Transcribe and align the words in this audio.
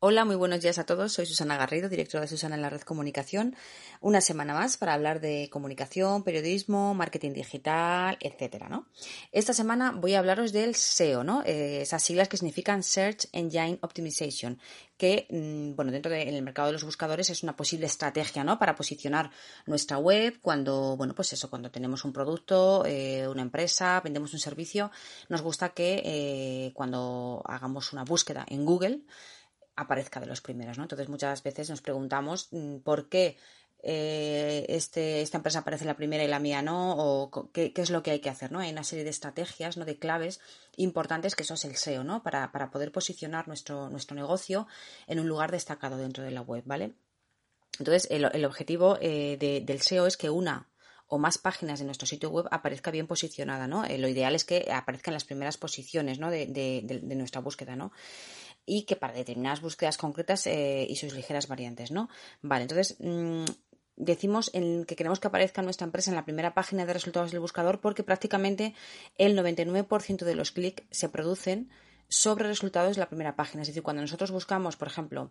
Hola, 0.00 0.24
muy 0.24 0.36
buenos 0.36 0.60
días 0.60 0.78
a 0.78 0.86
todos. 0.86 1.12
Soy 1.12 1.26
Susana 1.26 1.56
Garrido, 1.56 1.88
directora 1.88 2.22
de 2.22 2.28
Susana 2.28 2.54
en 2.54 2.62
la 2.62 2.70
Red 2.70 2.82
Comunicación. 2.82 3.56
Una 4.00 4.20
semana 4.20 4.54
más 4.54 4.76
para 4.76 4.94
hablar 4.94 5.20
de 5.20 5.50
comunicación, 5.50 6.22
periodismo, 6.22 6.94
marketing 6.94 7.32
digital, 7.32 8.16
etcétera, 8.20 8.68
¿no? 8.68 8.86
Esta 9.32 9.52
semana 9.52 9.90
voy 9.90 10.14
a 10.14 10.20
hablaros 10.20 10.52
del 10.52 10.76
SEO, 10.76 11.24
¿no? 11.24 11.42
Eh, 11.44 11.80
esas 11.82 12.00
siglas 12.00 12.28
que 12.28 12.36
significan 12.36 12.84
Search 12.84 13.26
Engine 13.32 13.80
Optimization, 13.82 14.60
que, 14.96 15.26
mm, 15.30 15.74
bueno, 15.74 15.90
dentro 15.90 16.12
del 16.12 16.42
mercado 16.42 16.68
de 16.68 16.74
los 16.74 16.84
buscadores 16.84 17.28
es 17.30 17.42
una 17.42 17.56
posible 17.56 17.86
estrategia, 17.86 18.44
¿no? 18.44 18.56
Para 18.56 18.76
posicionar 18.76 19.32
nuestra 19.66 19.98
web 19.98 20.38
cuando, 20.40 20.96
bueno, 20.96 21.12
pues 21.16 21.32
eso, 21.32 21.50
cuando 21.50 21.72
tenemos 21.72 22.04
un 22.04 22.12
producto, 22.12 22.84
eh, 22.86 23.26
una 23.26 23.42
empresa, 23.42 24.00
vendemos 24.00 24.32
un 24.32 24.38
servicio, 24.38 24.92
nos 25.28 25.42
gusta 25.42 25.70
que 25.70 26.02
eh, 26.04 26.72
cuando 26.72 27.42
hagamos 27.46 27.92
una 27.92 28.04
búsqueda 28.04 28.46
en 28.48 28.64
Google, 28.64 29.00
aparezca 29.78 30.20
de 30.20 30.26
los 30.26 30.40
primeros, 30.40 30.76
¿no? 30.76 30.84
Entonces 30.84 31.08
muchas 31.08 31.42
veces 31.42 31.70
nos 31.70 31.80
preguntamos 31.80 32.48
mm, 32.50 32.78
por 32.78 33.08
qué 33.08 33.36
eh, 33.80 34.66
este, 34.68 35.22
esta 35.22 35.36
empresa 35.36 35.60
aparece 35.60 35.84
la 35.84 35.96
primera 35.96 36.24
y 36.24 36.28
la 36.28 36.40
mía 36.40 36.62
no, 36.62 36.96
o 36.96 37.50
qué, 37.52 37.72
es 37.74 37.90
lo 37.90 38.02
que 38.02 38.10
hay 38.10 38.18
que 38.18 38.28
hacer, 38.28 38.50
¿no? 38.50 38.58
Hay 38.58 38.72
una 38.72 38.82
serie 38.82 39.04
de 39.04 39.10
estrategias, 39.10 39.76
¿no? 39.76 39.84
De 39.84 39.98
claves 39.98 40.40
importantes 40.76 41.36
que 41.36 41.44
eso 41.44 41.54
es 41.54 41.64
el 41.64 41.76
SEO, 41.76 42.02
¿no? 42.02 42.22
Para, 42.22 42.50
poder 42.72 42.90
posicionar 42.90 43.46
nuestro, 43.46 43.88
nuestro 43.88 44.16
negocio 44.16 44.66
en 45.06 45.20
un 45.20 45.28
lugar 45.28 45.52
destacado 45.52 45.96
dentro 45.96 46.24
de 46.24 46.32
la 46.32 46.42
web, 46.42 46.64
¿vale? 46.66 46.94
Entonces, 47.78 48.08
el, 48.10 48.44
objetivo 48.44 48.98
eh, 49.00 49.36
del 49.64 49.80
SEO 49.80 50.06
es 50.06 50.16
que 50.16 50.30
una 50.30 50.68
o 51.06 51.18
más 51.18 51.38
páginas 51.38 51.78
de 51.78 51.86
nuestro 51.86 52.06
sitio 52.06 52.28
web 52.28 52.46
aparezca 52.50 52.90
bien 52.90 53.06
posicionada, 53.06 53.68
¿no? 53.68 53.84
Eh, 53.84 53.96
lo 53.96 54.08
ideal 54.08 54.34
es 54.34 54.44
que 54.44 54.68
aparezcan 54.72 55.14
las 55.14 55.24
primeras 55.24 55.56
posiciones, 55.56 56.18
¿no? 56.18 56.30
De, 56.30 56.46
de 56.46 57.14
nuestra 57.14 57.40
búsqueda, 57.40 57.76
¿no? 57.76 57.92
Y 58.68 58.82
que 58.82 58.96
para 58.96 59.14
determinadas 59.14 59.62
búsquedas 59.62 59.96
concretas 59.96 60.46
eh, 60.46 60.86
y 60.88 60.96
sus 60.96 61.14
ligeras 61.14 61.48
variantes, 61.48 61.90
¿no? 61.90 62.08
Vale, 62.42 62.62
entonces 62.62 62.96
mm, 63.00 63.44
decimos 63.96 64.50
en 64.52 64.84
que 64.84 64.94
queremos 64.94 65.18
que 65.18 65.28
aparezca 65.28 65.62
nuestra 65.62 65.86
empresa 65.86 66.10
en 66.10 66.16
la 66.16 66.24
primera 66.24 66.54
página 66.54 66.84
de 66.84 66.92
resultados 66.92 67.30
del 67.30 67.40
buscador 67.40 67.80
porque 67.80 68.04
prácticamente 68.04 68.74
el 69.16 69.36
99% 69.36 70.24
de 70.24 70.34
los 70.34 70.52
clics 70.52 70.84
se 70.90 71.08
producen 71.08 71.70
sobre 72.08 72.46
resultados 72.46 72.96
de 72.96 73.00
la 73.00 73.08
primera 73.08 73.36
página. 73.36 73.62
Es 73.62 73.68
decir, 73.68 73.82
cuando 73.82 74.02
nosotros 74.02 74.30
buscamos, 74.30 74.76
por 74.76 74.88
ejemplo, 74.88 75.30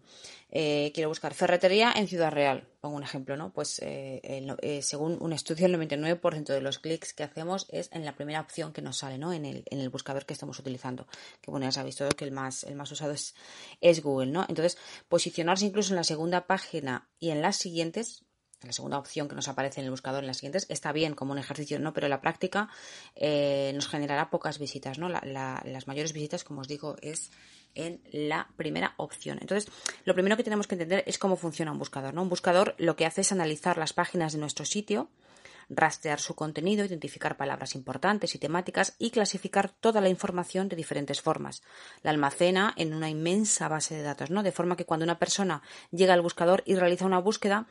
eh, 0.50 0.92
quiero 0.94 1.10
buscar 1.10 1.34
ferretería 1.34 1.92
en 1.96 2.08
Ciudad 2.08 2.32
Real, 2.32 2.68
pongo 2.82 2.96
un 2.96 3.04
ejemplo, 3.04 3.36
¿no? 3.36 3.52
Pues 3.52 3.80
eh, 3.80 4.22
eh, 4.24 4.82
según 4.84 5.18
un 5.20 5.34
estudio, 5.34 5.66
el 5.66 5.76
99% 5.76 6.46
de 6.46 6.62
los 6.62 6.80
clics 6.80 7.14
que 7.14 7.24
hacemos 7.24 7.66
es 7.70 7.90
en 7.94 8.06
la 8.06 8.16
primera 8.16 8.42
opción 8.42 8.74
que 8.74 8.82
nos 8.82 8.98
sale, 8.98 9.18
¿no? 9.18 9.34
En 9.34 9.46
el, 9.46 9.64
en 9.66 9.80
el 9.80 9.90
buscador 9.90 10.26
que 10.26 10.34
estamos 10.34 10.60
utilizando. 10.60 11.08
Que 11.42 11.50
bueno, 11.50 11.66
ya 11.66 11.72
sabéis 11.72 11.96
todo 11.96 12.10
que 12.10 12.26
el 12.26 12.32
más, 12.32 12.64
el 12.64 12.76
más 12.76 12.92
usado 12.92 13.14
es, 13.14 13.34
es 13.82 14.04
Google, 14.04 14.32
¿no? 14.32 14.46
Entonces, 14.48 14.78
posicionarse 15.10 15.66
incluso 15.66 15.94
en 15.94 15.98
la 15.98 16.04
segunda 16.04 16.46
página 16.46 17.10
y 17.20 17.32
en 17.32 17.42
las 17.42 17.56
siguientes 17.56 18.27
la 18.64 18.74
segunda 18.74 18.98
opción 18.98 19.28
que 19.28 19.36
nos 19.36 19.48
aparece 19.48 19.82
en 19.82 19.86
el 19.86 19.92
buscador 19.92 20.24
en 20.24 20.28
las 20.28 20.38
siguientes, 20.38 20.66
está 20.70 20.92
bien 20.92 21.14
como 21.14 21.32
un 21.32 21.38
ejercicio, 21.38 21.80
¿no? 21.80 21.94
Pero 21.94 22.08
la 22.08 22.22
práctica 22.22 22.70
eh, 23.16 23.72
nos 23.76 23.88
generará 23.88 24.30
pocas 24.30 24.60
visitas, 24.60 24.98
¿no? 24.98 25.10
las 25.10 25.88
mayores 25.88 26.14
visitas, 26.14 26.44
como 26.44 26.62
os 26.62 26.68
digo, 26.68 26.96
es 27.02 27.32
en 27.76 28.02
la 28.12 28.50
primera 28.56 28.94
opción. 28.98 29.38
Entonces, 29.40 29.72
lo 30.06 30.14
primero 30.14 30.36
que 30.36 30.44
tenemos 30.44 30.68
que 30.68 30.76
entender 30.76 31.04
es 31.06 31.20
cómo 31.20 31.36
funciona 31.36 31.72
un 31.72 31.78
buscador, 31.78 32.14
¿no? 32.14 32.24
Un 32.24 32.30
buscador 32.30 32.76
lo 32.78 32.96
que 32.96 33.06
hace 33.06 33.22
es 33.22 33.32
analizar 33.32 33.78
las 33.78 33.94
páginas 33.94 34.34
de 34.34 34.40
nuestro 34.40 34.66
sitio, 34.66 35.10
rastrear 35.70 36.20
su 36.20 36.36
contenido, 36.36 36.86
identificar 36.86 37.38
palabras 37.38 37.76
importantes 37.76 38.36
y 38.36 38.40
temáticas 38.40 38.96
y 38.98 39.12
clasificar 39.12 39.70
toda 39.70 40.02
la 40.02 40.10
información 40.10 40.70
de 40.70 40.76
diferentes 40.76 41.22
formas. 41.22 41.62
La 42.04 42.12
almacena 42.12 42.74
en 42.78 42.94
una 42.94 43.10
inmensa 43.10 43.68
base 43.68 43.96
de 43.96 44.04
datos, 44.04 44.30
¿no? 44.30 44.44
De 44.44 44.52
forma 44.52 44.78
que 44.78 44.86
cuando 44.86 45.04
una 45.04 45.20
persona 45.20 45.62
llega 45.92 46.14
al 46.14 46.22
buscador 46.22 46.64
y 46.66 46.76
realiza 46.76 47.06
una 47.06 47.20
búsqueda, 47.20 47.68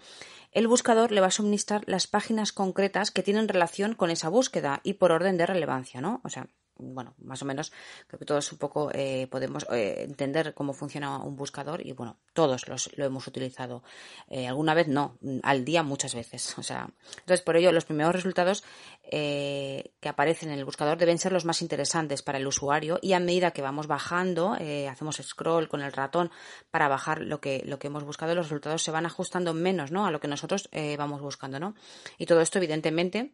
el 0.52 0.68
buscador 0.68 1.12
le 1.12 1.20
va 1.20 1.28
a 1.28 1.30
suministrar 1.30 1.82
las 1.86 2.06
páginas 2.06 2.52
concretas 2.52 3.10
que 3.10 3.22
tienen 3.22 3.48
relación 3.48 3.94
con 3.94 4.10
esa 4.10 4.28
búsqueda 4.28 4.80
y 4.82 4.94
por 4.94 5.12
orden 5.12 5.36
de 5.36 5.46
relevancia, 5.46 6.00
¿no? 6.00 6.20
O 6.24 6.28
sea, 6.28 6.48
bueno, 6.78 7.14
más 7.18 7.42
o 7.42 7.44
menos 7.44 7.72
creo 8.06 8.18
que 8.18 8.24
todos 8.24 8.52
un 8.52 8.58
poco 8.58 8.90
eh, 8.92 9.26
podemos 9.30 9.66
eh, 9.70 10.04
entender 10.04 10.54
cómo 10.54 10.72
funciona 10.72 11.18
un 11.18 11.36
buscador 11.36 11.86
y 11.86 11.92
bueno, 11.92 12.18
todos 12.32 12.68
los, 12.68 12.90
lo 12.96 13.04
hemos 13.04 13.26
utilizado. 13.26 13.82
Eh, 14.28 14.46
alguna 14.46 14.74
vez 14.74 14.88
no, 14.88 15.18
al 15.42 15.64
día 15.64 15.82
muchas 15.82 16.14
veces. 16.14 16.56
O 16.58 16.62
sea, 16.62 16.88
entonces 17.20 17.42
por 17.42 17.56
ello 17.56 17.72
los 17.72 17.84
primeros 17.84 18.14
resultados 18.14 18.64
que 19.08 20.08
aparecen 20.08 20.50
en 20.50 20.58
el 20.58 20.64
buscador 20.64 20.98
deben 20.98 21.18
ser 21.18 21.30
los 21.30 21.44
más 21.44 21.62
interesantes 21.62 22.22
para 22.22 22.38
el 22.38 22.46
usuario 22.46 22.98
y 23.00 23.12
a 23.12 23.20
medida 23.20 23.52
que 23.52 23.62
vamos 23.62 23.86
bajando, 23.86 24.56
hacemos 24.90 25.20
scroll 25.22 25.68
con 25.68 25.80
el 25.80 25.92
ratón 25.92 26.32
para 26.72 26.88
bajar 26.88 27.20
lo 27.20 27.40
que, 27.40 27.62
lo 27.64 27.78
que 27.78 27.86
hemos 27.86 28.02
buscado, 28.02 28.34
los 28.34 28.46
resultados 28.46 28.82
se 28.82 28.90
van 28.90 29.06
ajustando 29.06 29.54
menos 29.54 29.92
¿no? 29.92 30.06
a 30.06 30.10
lo 30.10 30.18
que 30.18 30.26
nosotros 30.26 30.68
vamos 30.98 31.20
buscando. 31.20 31.60
¿no? 31.60 31.76
Y 32.18 32.26
todo 32.26 32.40
esto 32.40 32.58
evidentemente 32.58 33.32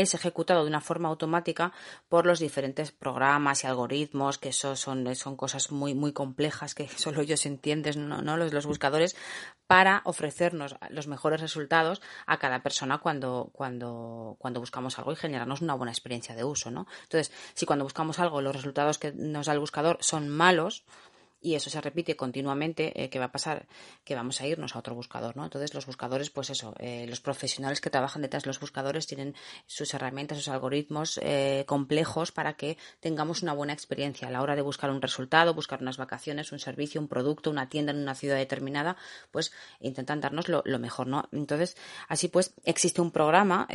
es 0.00 0.14
ejecutado 0.14 0.62
de 0.62 0.68
una 0.68 0.80
forma 0.80 1.08
automática 1.08 1.72
por 2.08 2.26
los 2.26 2.38
diferentes 2.38 2.92
programas 2.92 3.64
y 3.64 3.66
algoritmos, 3.66 4.38
que 4.38 4.50
eso 4.50 4.76
son, 4.76 5.14
son 5.14 5.36
cosas 5.36 5.70
muy, 5.70 5.94
muy 5.94 6.12
complejas 6.12 6.74
que 6.74 6.88
solo 6.96 7.20
ellos 7.20 7.46
entienden, 7.46 8.08
¿no? 8.08 8.36
Los, 8.36 8.52
los 8.52 8.66
buscadores, 8.66 9.16
para 9.66 10.02
ofrecernos 10.04 10.76
los 10.90 11.06
mejores 11.06 11.40
resultados 11.40 12.02
a 12.26 12.38
cada 12.38 12.62
persona 12.62 12.98
cuando, 12.98 13.50
cuando, 13.52 14.36
cuando 14.38 14.60
buscamos 14.60 14.98
algo 14.98 15.12
y 15.12 15.16
generarnos 15.16 15.60
una 15.60 15.74
buena 15.74 15.92
experiencia 15.92 16.34
de 16.34 16.44
uso, 16.44 16.70
¿no? 16.70 16.86
Entonces, 17.04 17.32
si 17.54 17.66
cuando 17.66 17.84
buscamos 17.84 18.18
algo 18.18 18.40
los 18.40 18.56
resultados 18.56 18.98
que 18.98 19.12
nos 19.12 19.46
da 19.46 19.52
el 19.52 19.60
buscador 19.60 19.98
son 20.00 20.28
malos, 20.28 20.84
y 21.40 21.54
eso 21.54 21.70
se 21.70 21.80
repite 21.80 22.16
continuamente, 22.16 22.92
eh, 23.02 23.08
¿qué 23.08 23.18
va 23.18 23.26
a 23.26 23.32
pasar? 23.32 23.66
Que 24.04 24.14
vamos 24.14 24.40
a 24.40 24.46
irnos 24.46 24.76
a 24.76 24.78
otro 24.78 24.94
buscador, 24.94 25.36
¿no? 25.36 25.44
Entonces 25.44 25.72
los 25.74 25.86
buscadores, 25.86 26.30
pues 26.30 26.50
eso, 26.50 26.74
eh, 26.78 27.06
los 27.08 27.20
profesionales 27.20 27.80
que 27.80 27.88
trabajan 27.88 28.22
detrás 28.22 28.42
de 28.42 28.48
los 28.48 28.60
buscadores 28.60 29.06
tienen 29.06 29.34
sus 29.66 29.94
herramientas, 29.94 30.38
sus 30.38 30.48
algoritmos 30.48 31.18
eh, 31.22 31.64
complejos 31.66 32.30
para 32.30 32.54
que 32.54 32.76
tengamos 33.00 33.42
una 33.42 33.54
buena 33.54 33.72
experiencia 33.72 34.28
a 34.28 34.30
la 34.30 34.42
hora 34.42 34.54
de 34.54 34.62
buscar 34.62 34.90
un 34.90 35.00
resultado, 35.00 35.54
buscar 35.54 35.80
unas 35.80 35.96
vacaciones, 35.96 36.52
un 36.52 36.58
servicio, 36.58 37.00
un 37.00 37.08
producto, 37.08 37.50
una 37.50 37.68
tienda 37.68 37.92
en 37.92 37.98
una 37.98 38.14
ciudad 38.14 38.36
determinada, 38.36 38.96
pues 39.30 39.52
intentan 39.80 40.20
darnos 40.20 40.48
lo, 40.48 40.62
lo 40.66 40.78
mejor, 40.78 41.06
¿no? 41.06 41.28
Entonces, 41.32 41.76
así 42.08 42.28
pues, 42.28 42.54
existe 42.64 43.00
un 43.00 43.12
programa 43.12 43.66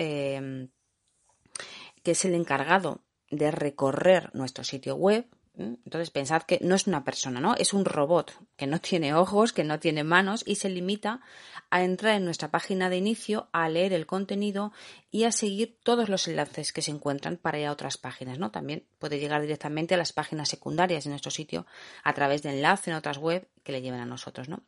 que 2.05 2.11
es 2.11 2.25
el 2.25 2.35
encargado 2.35 3.01
de 3.31 3.49
recorrer 3.49 4.29
nuestro 4.35 4.63
sitio 4.63 4.95
web, 4.95 5.27
entonces 5.57 6.09
pensad 6.09 6.43
que 6.43 6.59
no 6.61 6.75
es 6.75 6.87
una 6.87 7.03
persona, 7.03 7.39
¿no? 7.39 7.55
Es 7.55 7.73
un 7.73 7.85
robot 7.85 8.33
que 8.57 8.67
no 8.67 8.79
tiene 8.79 9.13
ojos, 9.13 9.53
que 9.53 9.63
no 9.63 9.79
tiene 9.79 10.03
manos 10.03 10.43
y 10.45 10.55
se 10.55 10.69
limita 10.69 11.21
a 11.69 11.83
entrar 11.83 12.15
en 12.15 12.25
nuestra 12.25 12.51
página 12.51 12.89
de 12.89 12.97
inicio, 12.97 13.47
a 13.51 13.69
leer 13.69 13.93
el 13.93 14.05
contenido 14.05 14.71
y 15.11 15.23
a 15.23 15.31
seguir 15.31 15.77
todos 15.83 16.09
los 16.09 16.27
enlaces 16.27 16.73
que 16.73 16.81
se 16.81 16.91
encuentran 16.91 17.37
para 17.37 17.59
ir 17.59 17.67
a 17.67 17.71
otras 17.71 17.97
páginas, 17.97 18.37
¿no? 18.37 18.51
También 18.51 18.85
puede 18.99 19.19
llegar 19.19 19.41
directamente 19.41 19.95
a 19.95 19.97
las 19.97 20.13
páginas 20.13 20.49
secundarias 20.49 21.05
de 21.05 21.09
nuestro 21.09 21.31
sitio 21.31 21.65
a 22.03 22.13
través 22.13 22.43
de 22.43 22.51
enlaces 22.51 22.89
en 22.89 22.95
otras 22.95 23.17
web 23.17 23.47
que 23.63 23.71
le 23.71 23.81
lleven 23.81 24.01
a 24.01 24.05
nosotros, 24.05 24.49
¿no? 24.49 24.61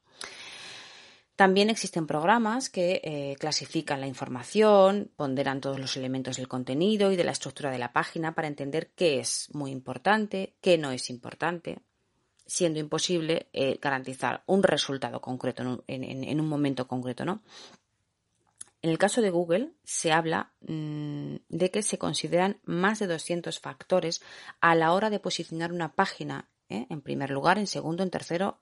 También 1.38 1.70
existen 1.70 2.08
programas 2.08 2.72
que 2.72 3.00
eh, 3.04 3.36
clasifican 3.40 4.02
la 4.02 4.08
información, 4.08 5.12
ponderan 5.16 5.62
todos 5.62 5.80
los 5.80 5.96
elementos 5.96 6.38
del 6.38 6.48
contenido 6.48 7.12
y 7.12 7.16
de 7.16 7.24
la 7.24 7.32
estructura 7.32 7.70
de 7.70 7.78
la 7.78 7.94
página 7.94 8.34
para 8.34 8.48
entender 8.48 8.90
qué 8.96 9.20
es 9.20 9.48
muy 9.54 9.70
importante, 9.70 10.56
qué 10.62 10.80
no 10.80 10.90
es 10.90 11.12
importante, 11.12 11.78
siendo 12.48 12.80
imposible 12.80 13.50
eh, 13.54 13.78
garantizar 13.80 14.42
un 14.48 14.64
resultado 14.64 15.22
concreto 15.22 15.84
en 15.86 16.40
un, 16.40 16.48
momento 16.50 16.88
concreto, 16.88 17.24
¿no? 17.24 17.44
En 18.82 18.90
el 18.90 18.98
caso 18.98 19.22
de 19.22 19.30
Google 19.30 19.74
se 19.84 20.12
habla 20.12 20.54
mm, 20.62 21.36
de 21.50 21.70
que 21.70 21.84
se 21.84 22.00
consideran 22.00 22.62
más 22.64 22.98
de 22.98 23.06
200 23.06 23.60
factores 23.60 24.24
a 24.60 24.74
la 24.74 24.92
hora 24.92 25.12
de 25.12 25.20
posicionar 25.20 25.72
una 25.72 25.94
página 25.94 26.50
¿eh? 26.68 26.88
en 26.90 27.02
primer 27.02 27.30
lugar, 27.30 27.60
en 27.60 27.68
segundo, 27.68 28.02
en 28.02 28.10
tercero 28.10 28.60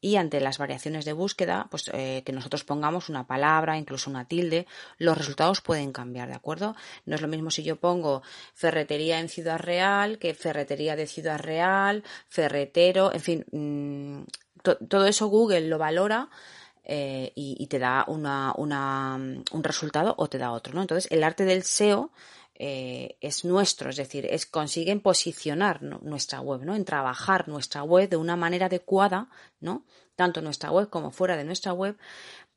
y 0.00 0.16
ante 0.16 0.40
las 0.40 0.58
variaciones 0.58 1.04
de 1.04 1.12
búsqueda, 1.12 1.68
pues 1.70 1.90
eh, 1.92 2.22
que 2.24 2.32
nosotros 2.32 2.64
pongamos 2.64 3.08
una 3.08 3.26
palabra, 3.26 3.78
incluso 3.78 4.10
una 4.10 4.26
tilde, 4.26 4.66
los 4.98 5.16
resultados 5.16 5.60
pueden 5.60 5.92
cambiar, 5.92 6.28
¿de 6.28 6.34
acuerdo? 6.34 6.74
No 7.06 7.14
es 7.14 7.22
lo 7.22 7.28
mismo 7.28 7.50
si 7.50 7.62
yo 7.62 7.76
pongo 7.76 8.22
ferretería 8.54 9.20
en 9.20 9.28
Ciudad 9.28 9.58
Real 9.58 10.18
que 10.18 10.34
ferretería 10.34 10.96
de 10.96 11.06
Ciudad 11.06 11.38
Real, 11.38 12.04
ferretero, 12.28 13.12
en 13.12 13.20
fin, 13.20 13.46
mm, 13.52 14.22
todo 14.88 15.06
eso 15.06 15.28
Google 15.28 15.68
lo 15.68 15.78
valora 15.78 16.28
eh, 16.84 17.32
y, 17.34 17.66
te 17.68 17.78
da 17.78 18.04
una, 18.08 18.52
un 18.56 19.64
resultado 19.64 20.14
o 20.18 20.28
te 20.28 20.38
da 20.38 20.50
otro, 20.50 20.74
¿no? 20.74 20.80
Entonces, 20.80 21.10
el 21.12 21.22
arte 21.22 21.44
del 21.44 21.62
SEO 21.62 22.10
eh, 22.62 23.16
es 23.22 23.46
nuestro, 23.46 23.88
es 23.88 23.96
decir, 23.96 24.26
es 24.26 24.44
consiguen 24.44 25.00
posicionar 25.00 25.82
nuestra 25.82 26.42
web, 26.42 26.60
¿no? 26.62 26.74
En 26.74 26.84
trabajar 26.84 27.48
nuestra 27.48 27.82
web 27.84 28.10
de 28.10 28.18
una 28.18 28.36
manera 28.36 28.66
adecuada, 28.66 29.30
¿no? 29.60 29.86
Tanto 30.14 30.42
nuestra 30.42 30.70
web 30.70 30.90
como 30.90 31.10
fuera 31.10 31.38
de 31.38 31.44
nuestra 31.44 31.72
web, 31.72 31.96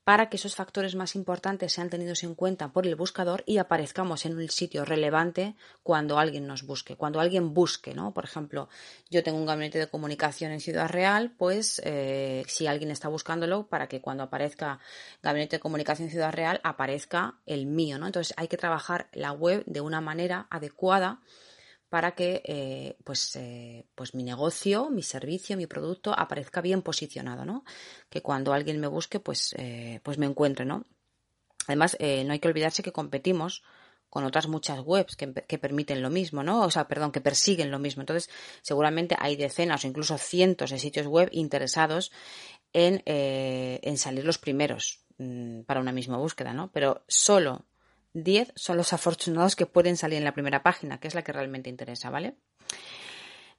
para 0.04 0.28
que 0.28 0.36
esos 0.36 0.54
factores 0.54 0.94
más 0.94 1.16
importantes 1.16 1.72
sean 1.72 1.88
tenidos 1.88 2.22
en 2.22 2.34
cuenta 2.34 2.68
por 2.68 2.86
el 2.86 2.94
buscador 2.94 3.42
y 3.46 3.56
aparezcamos 3.56 4.26
en 4.26 4.36
un 4.36 4.48
sitio 4.50 4.84
relevante 4.84 5.56
cuando 5.82 6.18
alguien 6.18 6.46
nos 6.46 6.62
busque, 6.62 6.94
cuando 6.94 7.20
alguien 7.20 7.54
busque, 7.54 7.94
¿no? 7.94 8.12
Por 8.12 8.24
ejemplo, 8.24 8.68
yo 9.10 9.22
tengo 9.22 9.38
un 9.38 9.46
gabinete 9.46 9.78
de 9.78 9.88
comunicación 9.88 10.52
en 10.52 10.60
Ciudad 10.60 10.88
Real, 10.90 11.32
pues 11.36 11.80
eh, 11.84 12.44
si 12.46 12.66
alguien 12.66 12.90
está 12.90 13.08
buscándolo, 13.08 13.66
para 13.66 13.88
que 13.88 14.02
cuando 14.02 14.22
aparezca 14.22 14.78
gabinete 15.22 15.56
de 15.56 15.60
comunicación 15.60 16.08
en 16.08 16.12
Ciudad 16.12 16.32
Real 16.32 16.60
aparezca 16.62 17.38
el 17.46 17.66
mío, 17.66 17.98
¿no? 17.98 18.06
Entonces 18.06 18.34
hay 18.36 18.48
que 18.48 18.58
trabajar 18.58 19.08
la 19.12 19.32
web 19.32 19.64
de 19.66 19.80
una 19.80 20.02
manera 20.02 20.46
adecuada 20.50 21.20
para 21.94 22.16
que 22.16 22.42
eh, 22.44 22.96
pues, 23.04 23.36
eh, 23.36 23.86
pues 23.94 24.16
mi 24.16 24.24
negocio, 24.24 24.90
mi 24.90 25.04
servicio, 25.04 25.56
mi 25.56 25.68
producto 25.68 26.12
aparezca 26.12 26.60
bien 26.60 26.82
posicionado, 26.82 27.44
¿no? 27.44 27.62
Que 28.10 28.20
cuando 28.20 28.52
alguien 28.52 28.80
me 28.80 28.88
busque, 28.88 29.20
pues, 29.20 29.54
eh, 29.58 30.00
pues 30.02 30.18
me 30.18 30.26
encuentre, 30.26 30.64
¿no? 30.64 30.86
Además, 31.68 31.96
no 32.00 32.32
hay 32.32 32.40
que 32.40 32.48
olvidarse 32.48 32.82
que 32.82 32.90
competimos 32.90 33.62
con 34.10 34.24
otras 34.24 34.48
muchas 34.48 34.80
webs 34.80 35.14
que, 35.14 35.58
permiten 35.58 36.02
lo 36.02 36.10
mismo, 36.10 36.42
¿no? 36.42 36.62
O 36.62 36.70
sea, 36.72 36.88
perdón, 36.88 37.12
que 37.12 37.20
persiguen 37.20 37.70
lo 37.70 37.78
mismo. 37.78 38.02
Entonces, 38.02 38.28
seguramente 38.60 39.14
hay 39.16 39.36
decenas 39.36 39.84
o 39.84 39.86
incluso 39.86 40.18
cientos 40.18 40.70
de 40.70 40.80
sitios 40.80 41.06
web 41.06 41.28
interesados 41.30 42.10
en, 42.72 43.04
en 43.06 43.98
salir 43.98 44.24
los 44.24 44.38
primeros 44.38 45.04
mm, 45.18 45.60
para 45.60 45.78
una 45.78 45.92
misma 45.92 46.16
búsqueda, 46.16 46.52
¿no? 46.52 46.72
Pero 46.72 47.04
solo 47.06 47.66
10 48.14 48.52
son 48.54 48.76
los 48.76 48.92
afortunados 48.92 49.56
que 49.56 49.66
pueden 49.66 49.96
salir 49.96 50.18
en 50.18 50.24
la 50.24 50.32
primera 50.32 50.62
página, 50.62 50.98
que 50.98 51.08
es 51.08 51.14
la 51.14 51.22
que 51.22 51.32
realmente 51.32 51.68
interesa, 51.68 52.10
¿vale? 52.10 52.36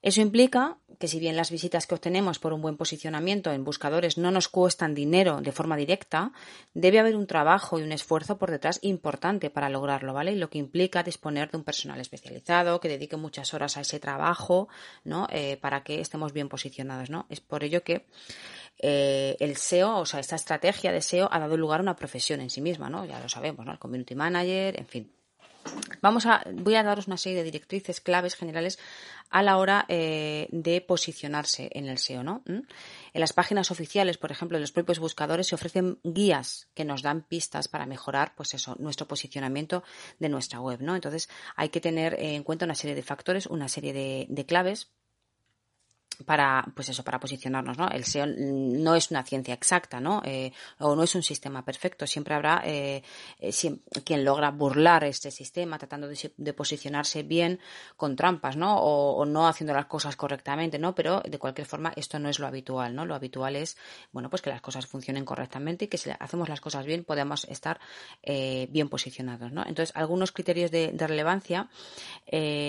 Eso 0.02 0.22
implica 0.22 0.78
que 1.00 1.07
si 1.07 1.19
bien 1.19 1.36
las 1.36 1.51
visitas 1.51 1.88
que 1.88 1.95
obtenemos 1.95 2.39
por 2.39 2.53
un 2.53 2.62
buen 2.62 2.77
posicionamiento 2.77 3.51
en 3.51 3.63
buscadores 3.63 4.18
no 4.18 4.31
nos 4.31 4.47
cuestan 4.47 4.94
dinero 4.94 5.42
de 5.42 5.51
forma 5.51 5.77
directa, 5.77 6.31
debe 6.74 7.00
haber 7.00 7.15
un 7.15 7.27
trabajo 7.27 7.80
y 7.80 7.83
un 7.83 7.92
esfuerzo 7.92 8.38
por 8.38 8.51
detrás 8.51 8.80
importante 8.81 9.50
para 9.50 9.69
lograrlo, 9.69 10.13
¿vale? 10.13 10.33
Y 10.33 10.36
lo 10.36 10.50
que 10.50 10.57
implica 10.57 11.03
disponer 11.03 11.51
de 11.51 11.57
un 11.57 11.63
personal 11.63 12.00
especializado 12.00 12.80
que 12.80 12.89
dedique 12.89 13.18
muchas 13.18 13.53
horas 13.53 13.77
a 13.77 13.81
ese 13.81 14.00
trabajo, 14.00 14.68
¿no? 15.03 15.27
Eh, 15.31 15.57
para 15.57 15.83
que 15.83 16.01
estemos 16.01 16.33
bien 16.33 16.50
posicionados, 16.50 17.09
¿no? 17.09 17.25
Es 17.30 17.41
por 17.41 17.63
ello 17.63 17.83
que 17.83 18.06
eh, 18.80 19.38
el 19.39 19.57
SEO, 19.57 19.98
o 19.98 20.06
sea, 20.06 20.19
esta 20.19 20.36
estrategia 20.36 20.91
de 20.91 21.01
SEO 21.01 21.30
ha 21.31 21.39
dado 21.39 21.57
lugar 21.57 21.80
a 21.80 21.83
una 21.83 21.95
profesión 21.95 22.41
en 22.41 22.50
sí 22.50 22.62
misma, 22.62 22.89
¿no? 22.89 23.06
Ya 23.06 23.19
lo 23.19 23.30
sabemos, 23.30 23.65
¿no? 23.65 23.71
El 23.71 23.80
community 23.80 24.15
manager, 24.15 24.80
en 24.80 24.88
fin. 24.88 25.12
Vamos 26.01 26.25
a, 26.25 26.44
voy 26.53 26.75
a 26.75 26.83
daros 26.83 27.07
una 27.07 27.17
serie 27.17 27.39
de 27.39 27.44
directrices 27.44 28.00
claves 28.01 28.35
generales 28.35 28.77
a 29.29 29.41
la 29.41 29.57
hora 29.57 29.85
eh, 29.88 30.47
de 30.51 30.81
posicionarse 30.81 31.69
en 31.73 31.88
el 31.88 31.97
SEO, 31.97 32.23
¿no? 32.23 32.44
¿Mm? 32.45 32.59
En 33.13 33.19
las 33.19 33.33
páginas 33.33 33.71
oficiales, 33.71 34.17
por 34.17 34.31
ejemplo, 34.31 34.57
de 34.57 34.62
los 34.62 34.71
propios 34.71 35.00
buscadores 35.00 35.47
se 35.47 35.56
ofrecen 35.56 36.00
guías 36.03 36.67
que 36.75 36.85
nos 36.85 37.01
dan 37.01 37.23
pistas 37.23 37.67
para 37.67 37.85
mejorar, 37.85 38.33
pues 38.35 38.53
eso, 38.53 38.75
nuestro 38.77 39.07
posicionamiento 39.07 39.83
de 40.19 40.29
nuestra 40.29 40.59
web, 40.59 40.81
¿no? 40.81 40.95
Entonces 40.95 41.29
hay 41.56 41.69
que 41.69 41.81
tener 41.81 42.15
en 42.19 42.44
cuenta 42.44 42.65
una 42.65 42.75
serie 42.75 42.95
de 42.95 43.03
factores, 43.03 43.47
una 43.47 43.67
serie 43.67 44.27
de 44.27 44.45
claves 44.45 44.91
para 46.25 46.65
pues 46.75 46.89
eso 46.89 47.03
para 47.03 47.19
posicionarnos 47.19 47.77
no 47.77 47.89
el 47.89 48.06
SEO 48.06 48.25
no 48.27 48.95
es 48.95 49.12
una 49.12 49.23
ciencia 49.23 49.53
exacta 49.53 50.00
no 50.00 50.21
eh, 50.23 50.51
o 50.79 50.95
no 50.95 51.03
es 51.03 51.15
un 51.15 51.23
sistema 51.23 51.63
perfecto. 51.63 52.07
Siempre 52.07 52.35
habrá 52.35 52.62
eh, 52.65 53.03
eh 53.39 53.51
quien 54.03 54.23
logra 54.23 54.51
burlar 54.51 55.03
este 55.03 55.31
sistema 55.31 55.77
tratando 55.77 56.07
de, 56.07 56.53
posicionarse 56.53 57.23
bien 57.23 57.59
con 57.97 58.15
trampas 58.15 58.56
no 58.56 58.77
o, 58.77 59.25
no 59.25 59.47
haciendo 59.47 59.73
las 59.73 59.88
cosas 59.88 60.15
correctamente 60.15 60.77
no 60.77 60.94
pero 60.94 61.21
de 61.21 61.39
cualquier 61.39 61.67
forma 61.67 61.91
esto 61.95 62.19
no 62.19 62.29
es 62.29 62.39
lo 62.39 62.47
habitual 62.47 62.95
no 62.95 63.06
lo 63.06 63.15
habitual 63.15 63.56
es 63.56 63.77
bueno 64.12 64.29
pues 64.29 64.41
que 64.41 64.50
las 64.50 64.62
cosas 64.62 64.85
funcionen 64.85 65.25
correctamente 65.25 65.85
y 65.85 65.88
que 65.88 65.97
si 65.97 66.12
hacemos 66.17 66.50
las 66.50 66.62
cosas 66.62 66.85
bien 66.85 67.03
podemos 67.03 67.45
estar 67.45 67.79
eh, 68.23 68.67
bien 68.69 68.89
posicionados 68.89 69.51
no 69.51 69.63
entonces 69.65 69.95
algunos 69.95 70.31
criterios 70.31 70.71
de, 70.71 70.91
de 70.91 71.07
relevancia 71.07 71.69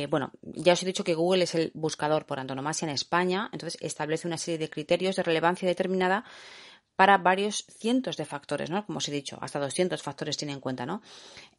bueno 0.08 0.32
ya 0.43 0.72
os 0.72 0.82
he 0.82 0.87
dicho 0.87 1.04
que 1.04 1.14
Google 1.14 1.44
es 1.44 1.54
el 1.54 1.70
buscador 1.75 2.25
por 2.26 2.38
antonomasia 2.38 2.87
en 2.87 2.94
España 2.94 3.36
entonces 3.53 3.79
establece 3.81 4.27
una 4.27 4.38
serie 4.38 4.59
de 4.59 4.71
criterios 4.71 5.17
de 5.17 5.23
relevancia 5.23 5.69
determinada 5.69 6.25
para 6.97 7.19
varios 7.19 7.65
cientos 7.69 8.17
de 8.17 8.25
factores, 8.25 8.71
¿no? 8.71 8.85
Como 8.87 8.99
os 8.99 9.09
he 9.09 9.12
dicho, 9.12 9.38
hasta 9.41 9.61
200 9.61 10.03
factores 10.03 10.37
tiene 10.37 10.55
en 10.55 10.61
cuenta, 10.61 10.87
¿no? 10.87 11.03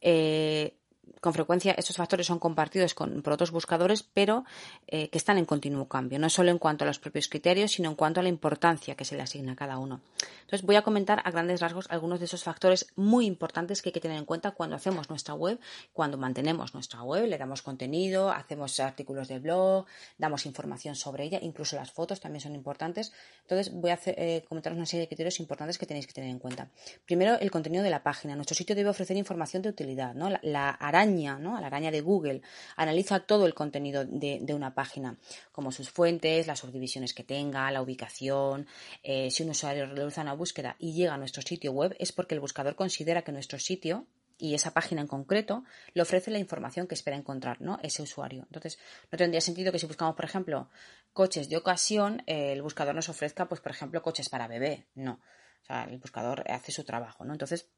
Eh, 0.00 0.74
con 1.20 1.32
frecuencia 1.32 1.72
estos 1.72 1.96
factores 1.96 2.26
son 2.26 2.38
compartidos 2.38 2.94
por 2.94 3.32
otros 3.32 3.50
buscadores, 3.50 4.02
pero 4.02 4.44
eh, 4.86 5.08
que 5.08 5.18
están 5.18 5.38
en 5.38 5.44
continuo 5.44 5.88
cambio, 5.88 6.18
no 6.18 6.30
solo 6.30 6.50
en 6.50 6.58
cuanto 6.58 6.84
a 6.84 6.86
los 6.86 6.98
propios 6.98 7.28
criterios, 7.28 7.72
sino 7.72 7.90
en 7.90 7.96
cuanto 7.96 8.20
a 8.20 8.22
la 8.22 8.28
importancia 8.28 8.94
que 8.94 9.04
se 9.04 9.16
le 9.16 9.22
asigna 9.22 9.52
a 9.52 9.56
cada 9.56 9.78
uno. 9.78 10.00
Entonces 10.42 10.66
voy 10.66 10.76
a 10.76 10.82
comentar 10.82 11.20
a 11.24 11.30
grandes 11.30 11.60
rasgos 11.60 11.86
algunos 11.90 12.20
de 12.20 12.24
esos 12.26 12.42
factores 12.42 12.86
muy 12.96 13.26
importantes 13.26 13.82
que 13.82 13.90
hay 13.90 13.92
que 13.92 14.00
tener 14.00 14.18
en 14.18 14.24
cuenta 14.24 14.52
cuando 14.52 14.76
hacemos 14.76 15.10
nuestra 15.10 15.34
web, 15.34 15.58
cuando 15.92 16.16
mantenemos 16.16 16.74
nuestra 16.74 17.02
web, 17.02 17.26
le 17.26 17.38
damos 17.38 17.62
contenido, 17.62 18.30
hacemos 18.30 18.78
artículos 18.80 19.28
de 19.28 19.38
blog, 19.38 19.86
damos 20.16 20.46
información 20.46 20.94
sobre 20.94 21.24
ella, 21.24 21.38
incluso 21.42 21.76
las 21.76 21.92
fotos 21.92 22.20
también 22.20 22.40
son 22.40 22.54
importantes. 22.54 23.12
Entonces 23.42 23.72
voy 23.72 23.90
a 23.90 23.98
eh, 24.06 24.44
comentaros 24.48 24.76
una 24.76 24.86
serie 24.86 25.02
de 25.02 25.08
criterios 25.08 25.40
importantes 25.40 25.78
que 25.78 25.86
tenéis 25.86 26.06
que 26.06 26.12
tener 26.12 26.30
en 26.30 26.38
cuenta. 26.38 26.70
Primero, 27.04 27.38
el 27.38 27.50
contenido 27.50 27.82
de 27.84 27.90
la 27.90 28.02
página. 28.02 28.34
Nuestro 28.34 28.54
sitio 28.54 28.74
debe 28.74 28.90
ofrecer 28.90 29.16
información 29.16 29.62
de 29.62 29.68
utilidad, 29.68 30.14
¿no? 30.14 30.30
La, 30.30 30.40
la 30.42 30.70
araña, 30.98 31.38
¿no? 31.38 31.56
A 31.56 31.60
la 31.60 31.68
araña 31.68 31.90
de 31.90 32.00
Google, 32.00 32.42
analiza 32.76 33.20
todo 33.20 33.46
el 33.46 33.54
contenido 33.54 34.04
de, 34.04 34.54
una 34.54 34.74
página, 34.74 35.16
como 35.52 35.72
sus 35.72 35.90
fuentes, 35.90 36.46
las 36.46 36.60
subdivisiones 36.60 37.14
que 37.14 37.24
tenga, 37.24 37.70
la 37.70 37.82
ubicación. 37.82 38.66
Eh, 39.02 39.30
si 39.30 39.42
un 39.42 39.50
usuario 39.50 39.86
realiza 39.86 40.22
una 40.22 40.34
búsqueda 40.34 40.76
y 40.78 40.92
llega 40.92 41.14
a 41.14 41.18
nuestro 41.18 41.42
sitio 41.42 41.72
web, 41.72 41.94
es 41.98 42.12
porque 42.12 42.34
el 42.34 42.40
buscador 42.40 42.74
considera 42.74 43.22
que 43.22 43.32
nuestro 43.32 43.58
sitio 43.58 44.06
y 44.38 44.54
esa 44.54 44.72
página 44.72 45.00
en 45.00 45.08
concreto 45.08 45.64
le 45.94 46.02
ofrece 46.02 46.30
la 46.30 46.38
información 46.38 46.86
que 46.86 46.94
espera 46.94 47.16
encontrar, 47.16 47.60
¿no? 47.60 47.78
Ese 47.82 48.02
usuario. 48.02 48.42
Entonces, 48.44 48.78
no 49.10 49.18
tendría 49.18 49.40
sentido 49.40 49.72
que 49.72 49.80
si 49.80 49.86
buscamos, 49.86 50.14
por 50.14 50.24
ejemplo, 50.24 50.68
coches 51.12 51.48
de 51.48 51.56
ocasión, 51.56 52.22
eh, 52.26 52.52
el 52.52 52.62
buscador 52.62 52.94
nos 52.94 53.08
ofrezca, 53.08 53.48
pues, 53.48 53.60
por 53.60 53.72
ejemplo, 53.72 54.00
coches 54.02 54.28
para 54.28 54.46
bebé. 54.46 54.86
No. 54.94 55.20
O 55.62 55.66
sea, 55.66 55.84
el 55.84 55.98
buscador 55.98 56.44
hace 56.50 56.70
su 56.70 56.84
trabajo, 56.84 57.24
¿no? 57.24 57.32
Entonces, 57.32 57.68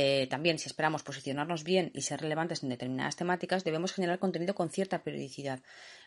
eh, 0.00 0.28
también, 0.28 0.60
si 0.60 0.68
esperamos 0.68 1.02
posicionarnos 1.02 1.64
bien 1.64 1.90
y 1.92 2.02
ser 2.02 2.20
relevantes 2.20 2.62
en 2.62 2.68
determinadas 2.68 3.16
temáticas, 3.16 3.64
debemos 3.64 3.92
generar 3.92 4.20
contenido 4.20 4.54
con 4.54 4.70
cierta 4.70 5.02
periodicidad. 5.02 5.58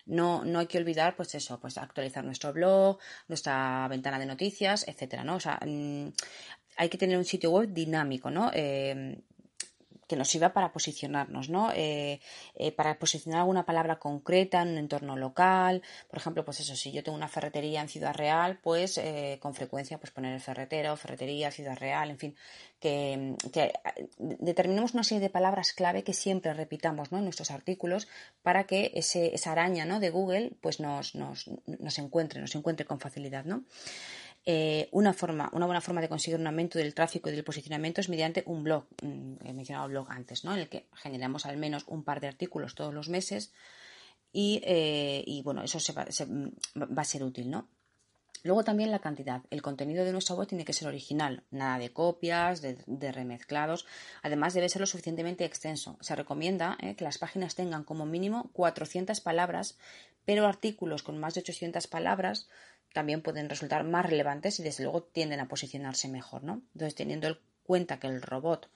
No, 0.05 0.45
no 0.45 0.59
hay 0.59 0.67
que 0.67 0.77
olvidar, 0.77 1.17
pues 1.17 1.35
eso, 1.35 1.59
pues 1.59 1.77
actualizar 1.77 2.23
nuestro 2.23 2.53
blog, 2.53 2.99
nuestra 3.27 3.85
ventana 3.89 4.17
de 4.17 4.27
noticias, 4.27 4.87
etcétera, 4.87 5.25
¿no? 5.25 5.35
O 5.35 5.39
sea, 5.41 5.59
mm, 5.65 6.07
hay 6.77 6.87
que 6.87 6.97
tener 6.97 7.17
un 7.17 7.25
sitio 7.25 7.51
web 7.51 7.73
dinámico, 7.73 8.31
¿no? 8.31 8.49
Eh, 8.53 9.19
que 10.11 10.17
nos 10.17 10.27
sirva 10.27 10.51
para 10.51 10.73
posicionarnos, 10.73 11.47
¿no? 11.47 11.71
Eh, 11.73 12.19
eh, 12.55 12.73
para 12.73 12.99
posicionar 12.99 13.39
alguna 13.39 13.63
palabra 13.65 13.97
concreta 13.97 14.61
en 14.61 14.71
un 14.73 14.77
entorno 14.77 15.15
local. 15.15 15.81
Por 16.09 16.19
ejemplo, 16.19 16.43
pues 16.43 16.59
eso, 16.59 16.75
si 16.75 16.91
yo 16.91 17.01
tengo 17.01 17.15
una 17.15 17.29
ferretería 17.29 17.79
en 17.79 17.87
Ciudad 17.87 18.13
Real, 18.13 18.59
pues 18.61 18.97
eh, 18.97 19.39
con 19.41 19.55
frecuencia 19.55 19.97
pues 19.99 20.11
poner 20.11 20.33
el 20.33 20.41
ferretero, 20.41 20.97
ferretería, 20.97 21.49
Ciudad 21.49 21.77
Real, 21.77 22.09
en 22.09 22.17
fin, 22.17 22.35
que, 22.81 23.37
determinemos 24.17 24.93
una 24.93 25.05
serie 25.05 25.21
de 25.21 25.29
palabras 25.29 25.71
clave 25.71 26.03
que 26.03 26.11
siempre 26.11 26.53
repitamos 26.53 27.13
¿no? 27.13 27.19
en 27.19 27.23
nuestros 27.23 27.49
artículos 27.49 28.09
para 28.43 28.65
que 28.65 28.91
ese, 28.95 29.33
esa 29.33 29.53
araña 29.53 29.85
¿no? 29.85 30.01
de 30.01 30.09
Google 30.09 30.51
pues 30.59 30.81
nos, 30.81 31.15
nos, 31.15 31.49
nos 31.67 31.99
encuentre, 31.99 32.41
nos 32.41 32.53
encuentre 32.53 32.85
con 32.85 32.99
facilidad, 32.99 33.45
¿no? 33.45 33.63
Eh, 34.45 34.89
una, 34.91 35.13
forma, 35.13 35.49
una 35.53 35.67
buena 35.67 35.81
forma 35.81 36.01
de 36.01 36.09
conseguir 36.09 36.39
un 36.39 36.47
aumento 36.47 36.79
del 36.79 36.95
tráfico 36.95 37.29
y 37.29 37.33
del 37.33 37.43
posicionamiento 37.43 38.01
es 38.01 38.09
mediante 38.09 38.43
un 38.47 38.63
blog. 38.63 38.85
Mm, 39.03 39.35
he 39.45 39.53
mencionado 39.53 39.87
blog 39.87 40.09
antes, 40.09 40.43
¿no? 40.43 40.53
En 40.53 40.59
el 40.59 40.69
que 40.69 40.87
generamos 40.95 41.45
al 41.45 41.57
menos 41.57 41.83
un 41.87 42.03
par 42.03 42.21
de 42.21 42.27
artículos 42.27 42.73
todos 42.73 42.93
los 42.93 43.07
meses 43.07 43.53
y, 44.33 44.61
eh, 44.63 45.41
bueno, 45.43 45.63
eso 45.63 45.77
va, 45.93 46.03
a 46.03 47.03
ser 47.03 47.23
útil, 47.23 47.49
¿no? 47.51 47.67
Luego 48.43 48.63
también 48.63 48.89
la 48.89 48.99
cantidad. 48.99 49.43
El 49.51 49.61
contenido 49.61 50.03
de 50.03 50.11
nuestra 50.11 50.35
web 50.35 50.47
tiene 50.47 50.65
que 50.65 50.73
ser 50.73 50.87
original, 50.87 51.43
nada 51.51 51.77
de 51.77 51.93
copias, 51.93 52.61
de, 52.61 53.11
remezclados. 53.11 53.85
Además 54.23 54.55
debe 54.55 54.69
ser 54.69 54.79
lo 54.79 54.87
suficientemente 54.87 55.45
extenso. 55.45 55.97
Se 56.01 56.15
recomienda 56.15 56.75
eh, 56.81 56.95
que 56.95 57.03
las 57.03 57.19
páginas 57.19 57.53
tengan 57.53 57.83
como 57.83 58.07
mínimo 58.07 58.49
400 58.53 59.21
palabras, 59.21 59.77
pero 60.25 60.47
artículos 60.47 61.03
con 61.03 61.19
más 61.19 61.35
de 61.35 61.41
800 61.41 61.85
palabras 61.85 62.49
también 62.93 63.21
pueden 63.21 63.49
resultar 63.49 63.83
más 63.83 64.05
relevantes 64.05 64.59
y 64.59 64.63
desde 64.63 64.83
luego 64.83 65.03
tienden 65.03 65.39
a 65.39 65.47
posicionarse 65.47 66.07
mejor, 66.07 66.43
¿no? 66.43 66.61
Entonces, 66.73 66.95
teniendo 66.95 67.27
en 67.27 67.37
cuenta 67.63 67.99
que 67.99 68.07
el 68.07 68.21
robot 68.21 68.69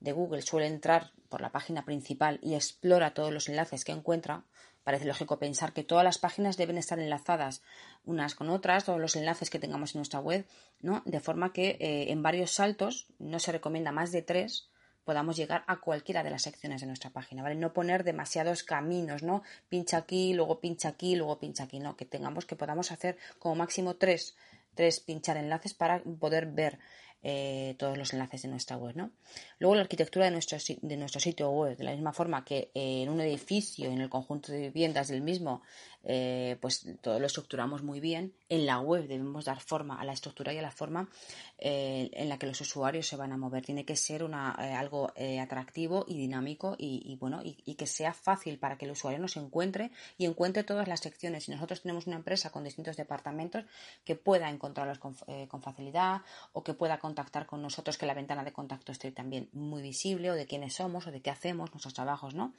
de 0.00 0.12
Google 0.12 0.42
suele 0.42 0.66
entrar 0.66 1.12
por 1.28 1.40
la 1.40 1.52
página 1.52 1.84
principal 1.84 2.38
y 2.42 2.54
explora 2.54 3.14
todos 3.14 3.32
los 3.32 3.48
enlaces 3.48 3.84
que 3.84 3.92
encuentra, 3.92 4.44
parece 4.84 5.06
lógico 5.06 5.38
pensar 5.38 5.72
que 5.72 5.82
todas 5.82 6.04
las 6.04 6.18
páginas 6.18 6.56
deben 6.56 6.78
estar 6.78 6.98
enlazadas 6.98 7.62
unas 8.04 8.34
con 8.34 8.50
otras, 8.50 8.84
todos 8.84 9.00
los 9.00 9.16
enlaces 9.16 9.50
que 9.50 9.58
tengamos 9.58 9.94
en 9.94 10.00
nuestra 10.00 10.20
web, 10.20 10.46
¿no? 10.80 11.02
De 11.06 11.20
forma 11.20 11.52
que 11.52 11.76
eh, 11.80 12.12
en 12.12 12.22
varios 12.22 12.52
saltos, 12.52 13.06
no 13.18 13.38
se 13.38 13.52
recomienda 13.52 13.92
más 13.92 14.12
de 14.12 14.22
tres, 14.22 14.68
podamos 15.04 15.36
llegar 15.36 15.64
a 15.66 15.80
cualquiera 15.80 16.22
de 16.22 16.30
las 16.30 16.42
secciones 16.42 16.80
de 16.80 16.86
nuestra 16.86 17.10
página, 17.10 17.42
¿vale? 17.42 17.54
No 17.54 17.72
poner 17.72 18.04
demasiados 18.04 18.64
caminos, 18.64 19.22
¿no? 19.22 19.42
Pincha 19.68 19.98
aquí, 19.98 20.34
luego 20.34 20.60
pincha 20.60 20.88
aquí, 20.88 21.16
luego 21.16 21.38
pincha 21.38 21.64
aquí, 21.64 21.78
no, 21.78 21.96
que 21.96 22.04
tengamos 22.04 22.46
que 22.46 22.56
podamos 22.56 22.92
hacer 22.92 23.16
como 23.38 23.54
máximo 23.54 23.96
tres, 23.96 24.36
tres 24.74 25.00
pinchar 25.00 25.36
enlaces 25.36 25.74
para 25.74 26.02
poder 26.02 26.46
ver 26.46 26.78
eh, 27.26 27.74
todos 27.78 27.96
los 27.96 28.12
enlaces 28.12 28.42
de 28.42 28.48
nuestra 28.48 28.76
web. 28.76 28.94
¿no? 28.94 29.10
Luego 29.58 29.76
la 29.76 29.80
arquitectura 29.80 30.26
de 30.26 30.30
nuestro, 30.30 30.58
de 30.82 30.96
nuestro 30.98 31.20
sitio 31.22 31.48
web, 31.48 31.74
de 31.74 31.84
la 31.84 31.92
misma 31.92 32.12
forma 32.12 32.44
que 32.44 32.70
en 32.74 33.08
un 33.08 33.18
edificio, 33.22 33.90
en 33.90 34.02
el 34.02 34.10
conjunto 34.10 34.52
de 34.52 34.60
viviendas 34.60 35.08
del 35.08 35.22
mismo, 35.22 35.62
eh, 36.06 36.58
pues 36.60 36.86
todo 37.00 37.18
lo 37.18 37.24
estructuramos 37.24 37.82
muy 37.82 37.98
bien. 37.98 38.34
En 38.50 38.66
la 38.66 38.78
web 38.80 39.08
debemos 39.08 39.46
dar 39.46 39.58
forma 39.60 39.98
a 39.98 40.04
la 40.04 40.12
estructura 40.12 40.52
y 40.52 40.58
a 40.58 40.62
la 40.62 40.70
forma 40.70 41.08
eh, 41.56 42.10
en 42.12 42.28
la 42.28 42.38
que 42.38 42.46
los 42.46 42.60
usuarios 42.60 43.06
se 43.08 43.16
van 43.16 43.32
a 43.32 43.38
mover. 43.38 43.64
Tiene 43.64 43.86
que 43.86 43.96
ser 43.96 44.22
una, 44.22 44.50
algo 44.50 45.10
atractivo 45.40 46.04
y 46.06 46.18
dinámico 46.18 46.76
y, 46.78 47.16
bueno 47.18 47.40
y, 47.42 47.74
que 47.74 47.86
sea 47.86 48.12
fácil 48.12 48.58
para 48.58 48.76
que 48.76 48.84
el 48.84 48.90
usuario 48.90 49.18
nos 49.18 49.38
encuentre 49.38 49.92
y 50.18 50.26
encuentre 50.26 50.62
todas 50.62 50.88
las 50.88 51.00
secciones. 51.00 51.44
Si 51.44 51.52
nosotros 51.52 51.80
tenemos 51.80 52.06
una 52.06 52.16
empresa 52.16 52.50
con 52.50 52.64
distintos 52.64 52.98
departamentos, 52.98 53.64
que 54.04 54.14
pueda 54.14 54.50
encontrarlos 54.50 54.98
con, 54.98 55.16
con 55.48 55.62
facilidad 55.62 56.20
o 56.52 56.62
que 56.62 56.74
pueda 56.74 56.98
contactar 57.14 57.46
con 57.46 57.62
nosotros, 57.62 57.96
que 57.96 58.06
la 58.06 58.14
ventana 58.14 58.42
de 58.42 58.52
contacto 58.52 58.90
esté 58.90 59.12
también 59.12 59.48
muy 59.52 59.82
visible, 59.82 60.32
o 60.32 60.34
de 60.34 60.46
quiénes 60.46 60.74
somos, 60.74 61.06
o 61.06 61.12
de 61.12 61.22
qué 61.22 61.30
hacemos, 61.30 61.70
nuestros 61.70 61.94
trabajos, 61.94 62.34
¿no? 62.34 62.52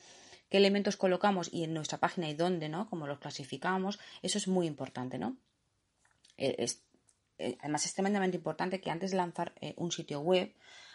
¿Qué 0.49 0.57
elementos 0.57 0.95
colocamos 0.95 1.49
y 1.51 1.65
en 1.65 1.73
nuestra 1.73 1.97
página 1.97 2.29
y 2.29 2.35
dónde, 2.35 2.69
¿no? 2.69 2.89
Cómo 2.89 3.05
los 3.05 3.19
clasificamos, 3.19 3.99
eso 4.21 4.37
es 4.37 4.47
muy 4.47 4.65
importante, 4.65 5.17
¿no? 5.17 5.35
Eh, 6.37 6.55
es, 6.59 6.83
eh, 7.37 7.57
además 7.59 7.85
es 7.85 7.93
tremendamente 7.93 8.37
importante 8.37 8.79
que 8.79 8.91
antes 8.91 9.11
de 9.11 9.17
lanzar 9.17 9.51
eh, 9.59 9.73
un 9.75 9.91
sitio 9.91 10.21
web 10.21 10.53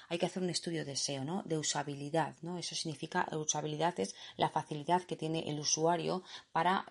hay 0.08 0.18
que 0.18 0.26
hacer 0.26 0.42
un 0.42 0.50
estudio 0.50 0.84
de 0.84 0.96
SEO, 0.96 1.24
¿no? 1.24 1.42
De 1.44 1.58
usabilidad, 1.58 2.34
¿no? 2.40 2.58
Eso 2.58 2.74
significa, 2.74 3.28
usabilidad 3.32 4.00
es 4.00 4.16
la 4.36 4.48
facilidad 4.48 5.02
que 5.02 5.16
tiene 5.16 5.48
el 5.48 5.60
usuario 5.60 6.24
para 6.50 6.84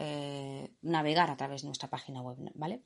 navegar 0.82 1.30
a 1.30 1.36
través 1.36 1.62
de 1.62 1.68
nuestra 1.68 1.90
página 1.90 2.22
web, 2.22 2.38
¿vale? 2.54 2.80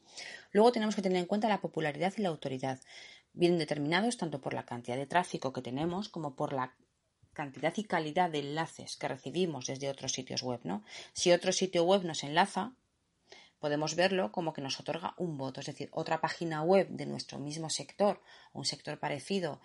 Luego 0.51 0.71
tenemos 0.71 0.95
que 0.95 1.03
tener 1.03 1.19
en 1.19 1.27
cuenta 1.27 1.47
la 1.47 1.61
popularidad 1.61 2.13
y 2.17 2.23
la 2.23 2.29
autoridad. 2.29 2.79
Vienen 3.33 3.59
determinados 3.59 4.17
tanto 4.17 4.39
por 4.41 4.53
la 4.53 4.65
cantidad 4.65 4.97
de 4.97 5.07
tráfico 5.07 5.53
que 5.53 5.61
tenemos 5.61 6.09
como 6.09 6.35
por 6.35 6.53
la 6.53 6.75
cantidad 7.33 7.73
y 7.77 7.83
calidad 7.83 8.29
de 8.29 8.39
enlaces 8.39 8.95
que 8.95 9.07
recibimos 9.07 9.65
desde 9.65 9.89
otros 9.89 10.11
sitios 10.11 10.43
web, 10.43 10.59
¿no? 10.63 10.83
Si 11.13 11.31
otro 11.31 11.51
sitio 11.51 11.83
web 11.83 12.03
nos 12.03 12.23
enlaza, 12.23 12.73
podemos 13.59 13.95
verlo 13.95 14.31
como 14.31 14.53
que 14.53 14.61
nos 14.61 14.79
otorga 14.79 15.15
un 15.17 15.37
voto, 15.37 15.61
es 15.61 15.65
decir, 15.65 15.89
otra 15.93 16.21
página 16.21 16.61
web 16.61 16.89
de 16.89 17.05
nuestro 17.05 17.39
mismo 17.39 17.69
sector, 17.69 18.21
un 18.51 18.65
sector 18.65 18.99
parecido, 18.99 19.61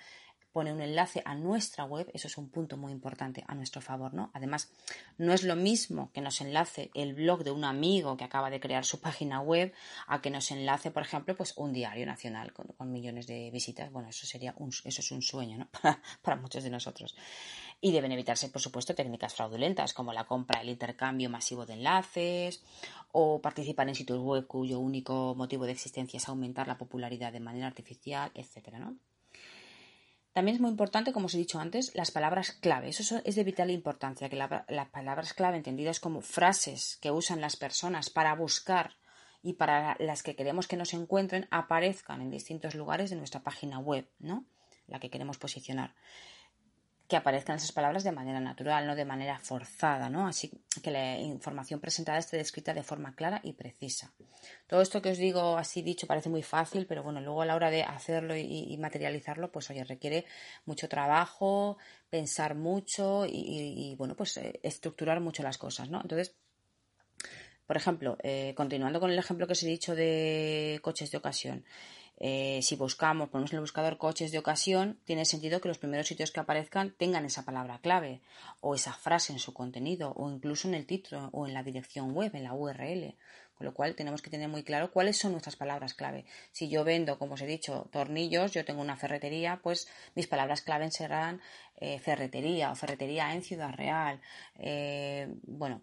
pone 0.53 0.73
un 0.73 0.81
enlace 0.81 1.23
a 1.25 1.35
nuestra 1.35 1.85
web, 1.85 2.11
eso 2.15 2.27
es 2.27 2.39
un 2.39 2.49
punto 2.49 2.77
muy 2.77 2.93
importante 2.93 3.45
a 3.47 3.55
nuestro 3.55 3.81
favor, 3.81 4.15
¿no? 4.15 4.31
Además, 4.35 4.71
no 5.17 5.33
es 5.33 5.43
lo 5.43 5.57
mismo 5.57 6.11
que 6.13 6.21
nos 6.21 6.41
enlace 6.41 6.91
el 6.95 7.15
blog 7.15 7.45
de 7.45 7.51
un 7.51 7.65
amigo 7.65 8.17
que 8.17 8.25
acaba 8.25 8.51
de 8.51 8.61
crear 8.61 8.85
su 8.85 9.01
página 9.01 9.41
web 9.41 9.73
a 10.07 10.21
que 10.21 10.31
nos 10.31 10.51
enlace, 10.51 10.91
por 10.91 11.03
ejemplo, 11.03 11.37
pues 11.37 11.55
un 11.57 11.73
diario 11.73 12.07
nacional 12.07 12.53
con, 12.53 12.93
millones 12.93 13.27
de 13.27 13.51
visitas. 13.51 13.93
Bueno, 13.93 14.09
eso 14.09 14.27
sería 14.27 14.55
un, 14.57 14.71
eso 14.71 15.01
es 15.01 15.11
un 15.13 15.23
sueño, 15.23 15.59
¿no? 15.59 15.69
Para, 15.83 16.03
para 16.23 16.37
muchos 16.37 16.65
de 16.65 16.71
nosotros. 16.71 17.15
Y 17.81 17.93
deben 17.93 18.11
evitarse, 18.11 18.49
por 18.49 18.61
supuesto, 18.61 18.95
técnicas 18.95 19.35
fraudulentas 19.35 19.93
como 19.93 20.13
la 20.13 20.25
compra, 20.25 20.61
el 20.61 20.69
intercambio 20.69 21.31
masivo 21.31 21.67
de 21.67 21.75
enlaces 21.75 22.65
o 23.13 23.41
participar 23.41 23.89
en 23.89 23.95
sitios 23.95 24.19
web 24.19 24.47
cuyo 24.47 24.81
único 24.81 25.35
motivo 25.37 25.67
de 25.67 25.73
existencia 25.73 26.17
es 26.17 26.29
aumentar 26.29 26.67
la 26.67 26.79
popularidad 26.79 27.33
de 27.33 27.41
manera 27.41 27.67
artificial, 27.67 28.31
etcétera, 28.35 28.79
¿no? 28.79 28.97
También 30.39 30.55
es 30.55 30.61
muy 30.61 30.71
importante, 30.71 31.13
como 31.13 31.27
os 31.27 31.35
he 31.35 31.39
dicho 31.39 31.59
antes, 31.59 31.93
las 31.97 32.13
palabras 32.13 32.53
clave. 32.53 32.91
Eso 32.91 33.21
es 33.25 33.35
de 33.35 33.43
vital 33.43 33.73
importancia, 33.73 34.29
que 34.29 34.37
las 34.37 34.89
palabras 34.93 35.35
clave 35.35 35.57
entendidas 35.57 35.99
como 35.99 36.21
frases 36.21 36.97
que 37.03 37.11
usan 37.11 37.41
las 37.41 37.57
personas 37.57 38.09
para 38.09 38.37
buscar 38.37 38.93
y 39.43 39.55
para 39.55 39.97
las 39.99 40.23
que 40.23 40.37
queremos 40.37 40.69
que 40.69 40.77
nos 40.77 40.95
encuentren 40.95 41.49
aparezcan 41.51 42.21
en 42.21 42.31
distintos 42.31 42.77
lugares 42.77 43.11
de 43.11 43.17
nuestra 43.17 43.43
página 43.43 43.81
web, 43.81 44.09
¿no? 44.21 44.45
La 44.87 45.01
que 45.01 45.11
queremos 45.11 45.39
posicionar 45.39 45.97
que 47.09 47.17
aparezcan 47.17 47.57
esas 47.57 47.73
palabras 47.73 48.05
de 48.05 48.13
manera 48.13 48.39
natural, 48.39 48.87
no 48.87 48.95
de 48.95 49.07
manera 49.07 49.39
forzada, 49.39 50.11
¿no? 50.11 50.29
Así 50.29 50.51
que 50.83 50.91
la 50.91 51.17
información 51.17 51.81
presentada 51.81 52.19
esté 52.19 52.37
descrita 52.37 52.75
de 52.75 52.83
forma 52.83 53.15
clara 53.15 53.41
y 53.43 53.55
precisa. 53.55 54.13
Todo 54.67 54.83
esto 54.83 55.01
que 55.01 55.11
os 55.11 55.17
digo 55.17 55.57
así 55.57 55.81
dicho 55.81 56.07
parece 56.07 56.29
muy 56.29 56.43
fácil, 56.43 56.85
pero 56.87 57.03
bueno, 57.03 57.23
luego 57.23 57.41
a 57.41 57.47
la 57.47 57.57
hora 57.57 57.71
de 57.71 57.83
hacerlo 57.83 58.37
y, 58.37 58.77
materializarlo, 58.79 59.51
pues 59.51 59.71
oye, 59.71 59.85
requiere 59.85 60.27
mucho 60.67 60.87
trabajo, 60.87 61.79
pensar 62.11 62.55
mucho 62.55 63.25
y, 63.27 63.95
bueno, 63.97 64.15
pues 64.15 64.37
eh, 64.37 64.61
estructurar 64.63 65.21
mucho 65.21 65.43
las 65.43 65.57
cosas, 65.57 65.89
¿no? 65.89 66.03
Entonces, 66.03 66.37
por 67.67 67.79
ejemplo, 67.79 68.19
eh, 68.23 68.53
continuando 68.55 69.01
con 69.01 69.11
el 69.11 69.19
ejemplo 69.19 69.47
que 69.47 69.55
os 69.55 69.63
he 69.63 69.67
dicho 69.67 69.95
de 69.95 70.79
coches 70.83 71.11
de 71.11 71.17
ocasión, 71.17 71.65
eh, 72.21 72.61
si 72.63 72.75
buscamos, 72.75 73.29
ponemos 73.29 73.53
en 73.53 73.59
el 73.59 73.61
buscador 73.61 73.97
coches 73.97 74.33
de 74.33 74.39
ocasión, 74.39 74.99
tiene 75.05 75.25
sentido 75.25 75.61
que 75.61 75.69
los 75.69 75.79
primeros 75.79 76.09
sitios 76.09 76.33
que 76.33 76.41
aparezcan 76.41 76.91
tengan 76.91 77.25
esa 77.25 77.45
palabra 77.45 77.79
clave 77.79 78.21
o 78.61 78.75
esa 78.75 78.93
frase 78.93 79.33
en 79.33 79.39
su 79.39 79.55
contenido 79.55 80.13
o 80.17 80.29
incluso 80.29 80.67
en 80.67 80.75
el 80.75 80.87
título 80.87 81.31
o 81.33 81.47
en 81.47 81.55
la 81.55 81.63
dirección 81.63 82.13
web, 82.13 82.35
en 82.35 82.43
la 82.43 82.55
URL. 82.55 83.15
Con 83.55 83.67
lo 83.67 83.75
cual 83.75 83.97
tenemos 83.97 84.23
que 84.23 84.31
tener 84.31 84.49
muy 84.49 84.63
claro 84.63 84.93
cuáles 84.93 85.17
son 85.17 85.33
nuestras 85.33 85.57
palabras 85.57 85.95
clave. 85.95 86.27
Si 86.53 86.69
yo 86.69 86.85
vendo, 86.85 87.19
como 87.19 87.35
os 87.35 87.41
he 87.41 87.47
dicho, 87.47 87.89
tornillos, 87.91 88.53
yo 88.53 88.65
tengo 88.65 88.81
una 88.81 88.97
ferretería, 88.97 89.61
pues 89.63 89.89
mis 90.15 90.29
palabras 90.29 90.63
clave 90.63 90.91
serán 90.93 91.41
eh, 91.77 91.99
ferretería 91.99 92.71
o 92.71 92.77
ferretería 92.77 93.33
en 93.35 93.43
Ciudad 93.43 93.73
Real. 93.73 94.21
Eh, 94.57 95.29
bueno, 95.43 95.83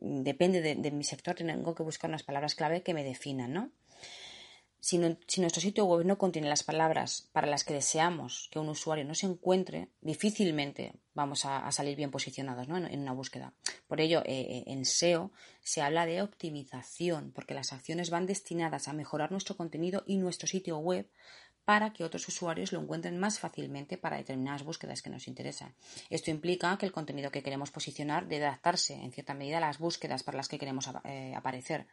depende 0.00 0.60
de, 0.60 0.76
de 0.76 0.90
mi 0.92 1.02
sector, 1.02 1.34
tengo 1.34 1.74
que 1.74 1.82
buscar 1.82 2.08
unas 2.08 2.22
palabras 2.22 2.54
clave 2.54 2.82
que 2.82 2.94
me 2.94 3.02
definan, 3.02 3.52
¿no? 3.52 3.70
Si, 4.84 4.98
nuestro 4.98 5.60
sitio 5.62 5.84
web 5.84 6.04
no 6.04 6.18
contiene 6.18 6.48
las 6.48 6.64
palabras 6.64 7.28
para 7.30 7.46
las 7.46 7.62
que 7.62 7.72
deseamos 7.72 8.48
que 8.50 8.58
un 8.58 8.68
usuario 8.68 9.04
no 9.04 9.14
se 9.14 9.26
encuentre, 9.26 9.90
difícilmente 10.00 10.94
vamos 11.14 11.44
a, 11.44 11.70
salir 11.70 11.94
bien 11.94 12.10
posicionados 12.10 12.66
en, 12.66 13.00
una 13.00 13.12
búsqueda. 13.12 13.54
Por 13.86 14.00
ello, 14.00 14.24
eh, 14.26 14.40
eh, 14.40 14.64
en 14.66 14.84
SEO 14.84 15.30
se 15.62 15.82
habla 15.82 16.04
de 16.04 16.20
optimización, 16.20 17.30
porque 17.30 17.54
las 17.54 17.72
acciones 17.72 18.10
van 18.10 18.26
destinadas 18.26 18.88
a 18.88 18.92
mejorar 18.92 19.30
nuestro 19.30 19.56
contenido 19.56 20.02
y 20.04 20.16
nuestro 20.16 20.48
sitio 20.48 20.78
web 20.78 21.08
para 21.64 21.92
que 21.92 22.02
otros 22.02 22.26
usuarios 22.26 22.72
lo 22.72 22.80
encuentren 22.80 23.20
más 23.20 23.38
fácilmente 23.38 23.98
para 23.98 24.16
determinadas 24.16 24.64
búsquedas 24.64 25.00
que 25.00 25.10
nos 25.10 25.28
interesan. 25.28 25.76
Esto 26.10 26.32
implica 26.32 26.76
que 26.76 26.86
el 26.86 26.92
contenido 26.92 27.30
que 27.30 27.44
queremos 27.44 27.70
posicionar 27.70 28.26
debe 28.26 28.46
adaptarse 28.46 28.94
en 28.94 29.12
cierta 29.12 29.34
medida 29.34 29.58
a 29.58 29.60
las 29.60 29.78
búsquedas 29.78 30.24
para 30.24 30.38
las 30.38 30.48
que 30.48 30.58
queremos 30.58 30.90
eh, 31.04 31.34
aparecer. 31.36 31.86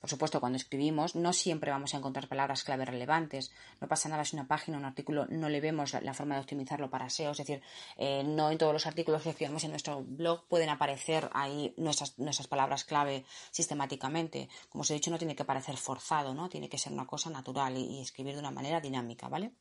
Por 0.00 0.10
supuesto, 0.10 0.40
cuando 0.40 0.56
escribimos 0.56 1.14
no 1.14 1.32
siempre 1.32 1.70
vamos 1.70 1.94
a 1.94 1.98
encontrar 1.98 2.28
palabras 2.28 2.64
clave 2.64 2.84
relevantes. 2.84 3.52
No 3.80 3.86
pasa 3.86 4.08
nada 4.08 4.24
si 4.24 4.34
una 4.34 4.48
página, 4.48 4.76
un 4.76 4.84
artículo, 4.84 5.26
no 5.26 5.48
le 5.48 5.60
vemos 5.60 5.92
la, 5.92 6.12
forma 6.12 6.34
de 6.34 6.40
optimizarlo 6.40 6.90
para 6.90 7.08
SEO. 7.08 7.30
Es 7.30 7.38
decir, 7.38 7.62
eh, 7.96 8.24
no 8.24 8.50
en 8.50 8.58
todos 8.58 8.72
los 8.72 8.86
artículos 8.86 9.22
que 9.22 9.30
escribimos 9.30 9.62
en 9.62 9.70
nuestro 9.70 10.02
blog 10.02 10.48
pueden 10.48 10.70
aparecer 10.70 11.30
ahí 11.34 11.72
nuestras, 11.76 12.18
nuestras 12.18 12.48
palabras 12.48 12.84
clave 12.84 13.24
sistemáticamente. 13.52 14.48
Como 14.70 14.82
os 14.82 14.90
he 14.90 14.94
dicho, 14.94 15.12
no 15.12 15.18
tiene 15.18 15.36
que 15.36 15.44
parecer 15.44 15.76
forzado, 15.76 16.34
¿no? 16.34 16.48
Tiene 16.48 16.68
que 16.68 16.78
ser 16.78 16.92
una 16.92 17.06
cosa 17.06 17.30
natural 17.30 17.76
y, 17.76 17.84
y 17.84 18.00
escribir 18.00 18.34
de 18.34 18.40
una 18.40 18.50
manera 18.50 18.80
dinámica, 18.80 19.28
¿vale? 19.28 19.52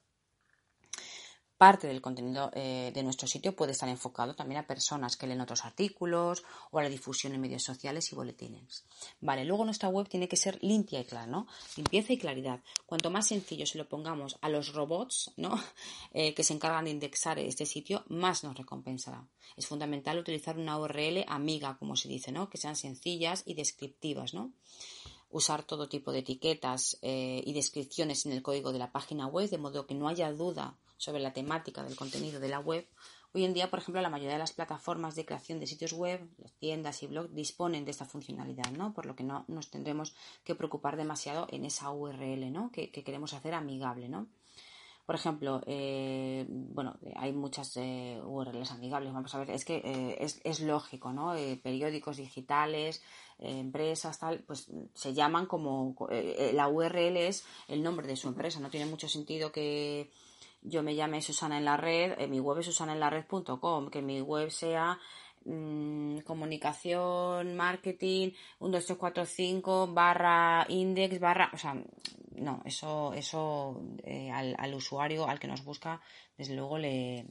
Parte 1.62 1.86
del 1.86 2.02
contenido 2.02 2.50
eh, 2.56 2.90
de 2.92 3.04
nuestro 3.04 3.28
sitio 3.28 3.56
puede 3.56 3.74
estar 3.74 3.88
enfocado 3.88 4.34
también 4.34 4.62
a 4.62 4.66
personas 4.66 5.16
que 5.16 5.28
leen 5.28 5.42
otros 5.42 5.64
artículos 5.64 6.44
o 6.72 6.80
a 6.80 6.82
la 6.82 6.90
difusión 6.90 7.36
en 7.36 7.42
medios 7.42 7.62
sociales 7.62 8.12
y 8.12 8.16
boletines. 8.16 8.84
Vale, 9.20 9.46
luego 9.46 9.64
nuestra 9.64 9.88
web 9.88 10.10
tiene 10.10 10.28
que 10.28 10.38
ser 10.38 10.58
limpia 10.64 11.00
y 11.00 11.06
clara, 11.06 11.28
¿no? 11.28 11.46
Limpieza 11.78 12.14
y 12.14 12.18
claridad. 12.18 12.62
Cuanto 12.88 13.12
más 13.12 13.28
sencillo 13.28 13.68
se 13.68 13.78
lo 13.78 13.88
pongamos 13.88 14.40
a 14.42 14.50
los 14.50 14.74
robots, 14.74 15.34
¿no? 15.38 15.52
Eh, 16.14 16.34
que 16.34 16.44
se 16.44 16.54
encargan 16.54 16.86
de 16.86 16.92
indexar 16.92 17.38
este 17.40 17.66
sitio, 17.66 18.04
más 18.08 18.44
nos 18.44 18.58
recompensará. 18.58 19.24
Es 19.56 19.68
fundamental 19.68 20.18
utilizar 20.18 20.58
una 20.58 20.78
URL 20.78 21.24
amiga, 21.28 21.78
como 21.78 21.96
se 21.96 22.10
dice, 22.10 22.32
¿no? 22.32 22.50
Que 22.50 22.58
sean 22.58 22.76
sencillas 22.76 23.44
y 23.46 23.54
descriptivas, 23.54 24.34
¿no? 24.34 24.52
usar 25.30 25.64
todo 25.64 25.88
tipo 25.88 26.12
de 26.12 26.20
etiquetas 26.20 26.98
eh, 27.02 27.42
y 27.46 27.54
descripciones 27.54 28.26
en 28.26 28.34
el 28.34 28.42
código 28.42 28.74
de 28.74 28.80
la 28.80 28.92
página 28.92 29.28
web, 29.28 29.50
de 29.50 29.58
modo 29.58 29.88
que 29.88 29.96
no 29.96 30.10
haya 30.10 30.30
duda 30.34 30.76
sobre 31.02 31.20
la 31.20 31.34
temática 31.34 31.84
del 31.84 31.96
contenido 31.96 32.40
de 32.40 32.48
la 32.48 32.60
web. 32.60 32.88
Hoy 33.34 33.44
en 33.44 33.54
día, 33.54 33.72
por 33.72 33.80
ejemplo, 33.80 34.02
la 34.02 34.10
mayoría 34.10 34.34
de 34.34 34.40
las 34.40 34.54
plataformas 34.54 35.16
de 35.16 35.26
creación 35.26 35.60
de 35.60 35.66
sitios 35.66 35.94
web, 35.94 36.22
tiendas 36.60 37.02
y 37.02 37.08
blogs, 37.08 37.34
disponen 37.34 37.86
de 37.86 37.92
esta 37.92 38.06
funcionalidad, 38.06 38.70
¿no? 38.72 38.94
Por 38.94 39.08
lo 39.08 39.16
que 39.16 39.24
no 39.24 39.46
nos 39.48 39.72
tendremos 39.72 40.14
que 40.44 40.54
preocupar 40.54 40.98
demasiado 40.98 41.48
en 41.50 41.66
esa 41.66 41.90
URL, 41.90 42.52
¿no? 42.52 42.72
Que, 42.72 42.92
queremos 42.92 43.34
hacer 43.34 43.56
amigable, 43.56 44.10
¿no? 44.10 44.28
Por 45.08 45.16
ejemplo, 45.16 45.62
eh, 45.66 46.46
bueno, 46.48 47.00
hay 47.16 47.34
muchas 47.34 47.76
eh, 47.78 48.22
URLs 48.24 48.72
amigables, 48.72 49.12
vamos 49.12 49.34
a 49.34 49.40
ver, 49.40 49.50
es 49.50 49.66
que 49.66 49.78
eh, 49.78 50.18
es, 50.20 50.40
es, 50.44 50.60
lógico, 50.60 51.12
¿no? 51.12 51.34
periódicos 51.64 52.18
digitales, 52.18 53.02
empresas, 53.40 54.20
tal, 54.20 54.44
pues 54.44 54.70
se 54.94 55.14
llaman 55.14 55.48
como, 55.48 55.96
la 56.54 56.68
URL 56.68 57.18
es 57.18 57.44
el 57.68 57.82
nombre 57.82 58.08
de 58.08 58.16
su 58.16 58.28
empresa, 58.28 58.60
no 58.60 58.70
tiene 58.70 58.86
mucho 58.86 59.10
sentido 59.10 59.52
que 59.52 60.12
yo 60.62 60.84
me 60.84 60.96
llame 60.96 61.22
Susana 61.22 61.58
en 61.58 61.66
la 61.66 61.78
red, 61.78 62.18
mi 62.28 62.40
web 62.40 62.60
es 62.60 62.66
susanaenlared.com, 62.68 63.90
que 63.90 64.02
mi 64.02 64.22
web 64.22 64.50
sea 64.52 65.00
Mm, 65.44 66.20
comunicación, 66.20 67.56
marketing, 67.56 68.32
1, 68.60 68.72
2, 68.78 68.86
3, 68.86 68.98
4, 68.98 69.26
5, 69.26 69.88
barra 69.88 70.66
index, 70.70 71.20
barra, 71.20 71.50
o 71.54 71.58
sea, 71.58 71.74
no, 72.36 72.62
eso, 72.64 73.14
eso 73.14 73.82
eh, 74.04 74.30
al, 74.32 74.56
al, 74.60 74.74
usuario, 74.76 75.28
al 75.28 75.40
que 75.40 75.48
nos 75.48 75.64
busca, 75.66 76.00
desde 76.38 76.56
luego 76.56 76.78
le, 76.78 77.26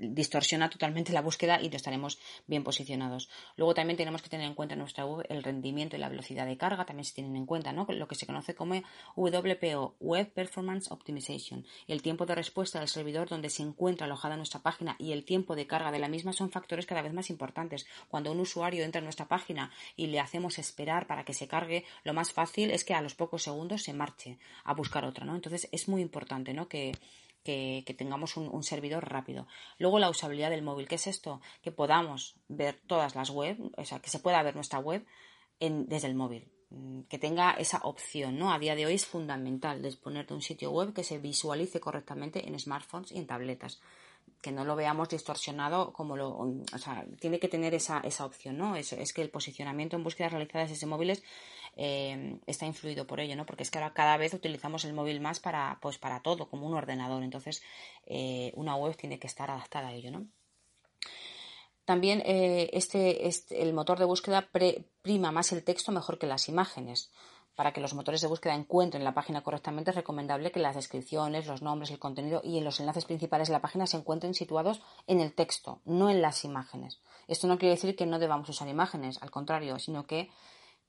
distorsiona 0.00 0.68
totalmente 0.68 1.12
la 1.12 1.22
búsqueda 1.22 1.60
y 1.60 1.68
no 1.68 1.76
estaremos 1.76 2.18
bien 2.46 2.64
posicionados. 2.64 3.28
Luego 3.56 3.74
también 3.74 3.96
tenemos 3.96 4.22
que 4.22 4.28
tener 4.28 4.46
en 4.46 4.54
cuenta 4.54 4.74
en 4.74 4.80
nuestra 4.80 5.04
web 5.04 5.26
el 5.28 5.42
rendimiento 5.42 5.96
y 5.96 5.98
la 5.98 6.08
velocidad 6.08 6.46
de 6.46 6.56
carga, 6.56 6.84
también 6.84 7.04
se 7.04 7.14
tienen 7.14 7.36
en 7.36 7.46
cuenta, 7.46 7.72
¿no? 7.72 7.86
Lo 7.88 8.08
que 8.08 8.14
se 8.14 8.26
conoce 8.26 8.54
como 8.54 8.82
WPO, 9.16 9.96
Web 10.00 10.32
Performance 10.32 10.90
Optimization. 10.90 11.64
El 11.86 12.02
tiempo 12.02 12.26
de 12.26 12.34
respuesta 12.34 12.78
del 12.78 12.88
servidor 12.88 13.28
donde 13.28 13.50
se 13.50 13.62
encuentra 13.62 14.06
alojada 14.06 14.36
nuestra 14.36 14.60
página 14.60 14.96
y 14.98 15.12
el 15.12 15.24
tiempo 15.24 15.54
de 15.56 15.66
carga 15.66 15.92
de 15.92 15.98
la 15.98 16.08
misma 16.08 16.32
son 16.32 16.50
factores 16.50 16.86
cada 16.86 17.02
vez 17.02 17.12
más 17.12 17.30
importantes. 17.30 17.86
Cuando 18.08 18.32
un 18.32 18.40
usuario 18.40 18.84
entra 18.84 18.98
en 18.98 19.04
nuestra 19.04 19.28
página 19.28 19.70
y 19.96 20.06
le 20.06 20.20
hacemos 20.20 20.58
esperar 20.58 21.06
para 21.06 21.24
que 21.24 21.34
se 21.34 21.48
cargue, 21.48 21.84
lo 22.04 22.14
más 22.14 22.32
fácil 22.32 22.70
es 22.70 22.84
que 22.84 22.94
a 22.94 23.02
los 23.02 23.14
pocos 23.14 23.42
segundos 23.42 23.82
se 23.82 23.92
marche 23.92 24.38
a 24.64 24.74
buscar 24.74 25.04
otra, 25.04 25.24
¿no? 25.24 25.34
Entonces 25.34 25.68
es 25.72 25.88
muy 25.88 26.02
importante, 26.02 26.54
¿no? 26.54 26.68
Que, 26.68 26.92
que, 27.42 27.94
tengamos 27.96 28.36
un, 28.36 28.62
servidor 28.62 29.08
rápido. 29.08 29.46
Luego 29.78 29.98
la 29.98 30.10
usabilidad 30.10 30.50
del 30.50 30.62
móvil, 30.62 30.88
¿qué 30.88 30.96
es 30.96 31.06
esto? 31.06 31.40
Que 31.62 31.72
podamos 31.72 32.36
ver 32.48 32.80
todas 32.86 33.14
las 33.14 33.30
web, 33.30 33.58
o 33.76 33.84
sea, 33.84 34.00
que 34.00 34.10
se 34.10 34.18
pueda 34.18 34.42
ver 34.42 34.54
nuestra 34.54 34.78
web 34.78 35.04
desde 35.60 36.08
el 36.08 36.14
móvil. 36.14 36.48
Mm, 36.70 37.02
que 37.02 37.18
tenga 37.18 37.52
esa 37.52 37.78
opción, 37.84 38.38
¿no? 38.38 38.52
A 38.52 38.58
día 38.58 38.74
de 38.74 38.86
hoy 38.86 38.94
es 38.94 39.06
fundamental 39.06 39.82
disponer 39.82 40.26
de 40.26 40.34
un 40.34 40.42
sitio 40.42 40.70
web 40.70 40.92
que 40.92 41.04
se 41.04 41.18
visualice 41.18 41.80
correctamente 41.80 42.48
en 42.48 42.58
smartphones 42.58 43.12
y 43.12 43.18
en 43.18 43.26
tabletas 43.26 43.80
que 44.40 44.52
no 44.52 44.64
lo 44.64 44.74
veamos 44.74 45.08
distorsionado 45.08 45.92
como 45.92 46.16
lo, 46.16 46.30
o 46.36 46.78
sea, 46.78 47.06
tiene 47.20 47.38
que 47.38 47.48
tener 47.48 47.74
esa, 47.74 48.00
esa 48.00 48.24
opción, 48.24 48.58
¿no? 48.58 48.74
Es, 48.74 48.92
es 48.92 49.12
que 49.12 49.22
el 49.22 49.30
posicionamiento 49.30 49.96
en 49.96 50.02
búsquedas 50.02 50.32
realizadas 50.32 50.70
desde 50.70 50.86
móviles 50.86 51.22
eh, 51.76 52.38
está 52.46 52.66
influido 52.66 53.06
por 53.06 53.20
ello, 53.20 53.36
¿no? 53.36 53.46
Porque 53.46 53.62
es 53.62 53.70
que 53.70 53.78
ahora 53.78 53.94
cada 53.94 54.16
vez 54.16 54.34
utilizamos 54.34 54.84
el 54.84 54.92
móvil 54.92 55.20
más 55.20 55.40
para, 55.40 55.78
pues 55.80 55.98
para 55.98 56.20
todo, 56.20 56.48
como 56.48 56.66
un 56.66 56.74
ordenador. 56.74 57.22
Entonces, 57.22 57.62
eh, 58.06 58.52
una 58.54 58.76
web 58.76 58.96
tiene 58.96 59.18
que 59.18 59.26
estar 59.26 59.50
adaptada 59.50 59.88
a 59.88 59.92
ello, 59.92 60.10
¿no? 60.10 60.26
También 61.84 62.22
eh, 62.24 62.70
este, 62.72 63.26
este, 63.26 63.62
el 63.62 63.72
motor 63.72 63.98
de 63.98 64.04
búsqueda 64.04 64.48
prima 65.02 65.32
más 65.32 65.52
el 65.52 65.64
texto 65.64 65.90
mejor 65.92 66.18
que 66.18 66.26
las 66.26 66.48
imágenes. 66.48 67.10
Para 67.54 67.72
que 67.74 67.82
los 67.82 67.92
motores 67.92 68.22
de 68.22 68.28
búsqueda 68.28 68.54
encuentren 68.54 69.04
la 69.04 69.12
página 69.12 69.42
correctamente 69.42 69.90
es 69.90 69.96
recomendable 69.96 70.50
que 70.52 70.60
las 70.60 70.74
descripciones, 70.74 71.46
los 71.46 71.60
nombres, 71.60 71.90
el 71.90 71.98
contenido 71.98 72.40
y 72.42 72.60
los 72.60 72.80
enlaces 72.80 73.04
principales 73.04 73.48
de 73.48 73.52
la 73.52 73.60
página 73.60 73.86
se 73.86 73.98
encuentren 73.98 74.32
situados 74.32 74.80
en 75.06 75.20
el 75.20 75.34
texto, 75.34 75.80
no 75.84 76.08
en 76.08 76.22
las 76.22 76.44
imágenes. 76.44 77.00
Esto 77.28 77.48
no 77.48 77.58
quiere 77.58 77.74
decir 77.74 77.94
que 77.94 78.06
no 78.06 78.18
debamos 78.18 78.48
usar 78.48 78.68
imágenes, 78.68 79.20
al 79.20 79.30
contrario, 79.30 79.78
sino 79.78 80.06
que 80.06 80.30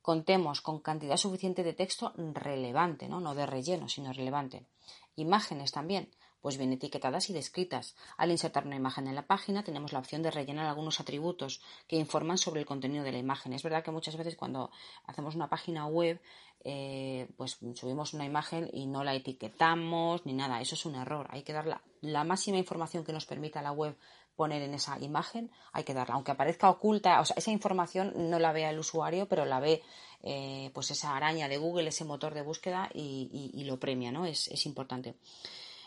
contemos 0.04 0.62
con 0.62 0.82
cantidad 0.82 1.18
suficiente 1.18 1.64
de 1.64 1.74
texto 1.74 2.14
relevante, 2.18 3.08
¿no? 3.08 3.20
no 3.20 3.34
de 3.34 3.48
relleno, 3.48 3.88
sino 3.90 4.14
relevante. 4.14 4.68
Imágenes 5.16 5.72
también, 5.72 6.12
pues 6.42 6.58
bien 6.58 6.74
etiquetadas 6.74 7.30
y 7.30 7.34
descritas. 7.34 7.96
Al 8.18 8.30
insertar 8.30 8.68
una 8.68 8.76
imagen 8.76 9.08
en 9.08 9.16
la 9.16 9.26
página 9.26 9.64
tenemos 9.64 9.94
la 9.94 10.00
opción 10.00 10.22
de 10.22 10.30
rellenar 10.30 10.66
algunos 10.66 11.00
atributos 11.00 11.62
que 11.88 11.96
informan 11.96 12.38
sobre 12.38 12.60
el 12.60 12.68
contenido 12.68 13.06
de 13.06 13.14
la 13.14 13.18
imagen. 13.18 13.54
Es 13.54 13.64
verdad 13.64 13.82
que 13.82 13.92
muchas 13.92 14.18
veces 14.18 14.36
cuando 14.36 14.70
hacemos 15.06 15.36
una 15.36 15.50
página 15.50 15.88
web 15.88 16.22
eh, 16.66 17.30
pues 17.38 17.60
subimos 17.74 18.14
una 18.14 18.26
imagen 18.26 18.70
y 18.74 18.88
no 18.88 19.06
la 19.06 19.16
etiquetamos 19.16 20.26
ni 20.26 20.34
nada. 20.34 20.60
Eso 20.60 20.76
es 20.76 20.86
un 20.86 20.96
error. 20.96 21.28
Hay 21.30 21.44
que 21.44 21.54
dar 21.54 21.66
la, 21.66 21.82
la 22.02 22.26
máxima 22.26 22.58
información 22.58 23.06
que 23.06 23.14
nos 23.14 23.26
permita 23.26 23.62
la 23.62 23.72
web 23.72 23.98
poner 24.36 24.62
en 24.62 24.74
esa 24.74 25.00
imagen, 25.00 25.52
hay 25.72 25.84
que 25.84 25.94
darla. 25.94 26.16
Aunque 26.16 26.32
aparezca 26.32 26.70
oculta, 26.70 27.20
o 27.22 27.26
sea, 27.26 27.36
esa 27.38 27.52
información 27.52 28.14
no 28.30 28.40
la 28.40 28.52
ve 28.52 28.68
el 28.68 28.80
usuario, 28.80 29.28
pero 29.28 29.46
la 29.46 29.60
ve 29.60 29.82
eh, 30.22 30.72
pues 30.74 30.92
esa 30.92 31.16
araña 31.16 31.48
de 31.48 31.58
Google, 31.58 31.90
ese 31.90 32.06
motor 32.06 32.34
de 32.34 32.42
búsqueda 32.42 32.90
y, 32.94 33.64
lo 33.66 33.80
premia, 33.80 34.12
¿no? 34.12 34.26
Es, 34.26 34.48
es, 34.48 34.66
importante. 34.66 35.16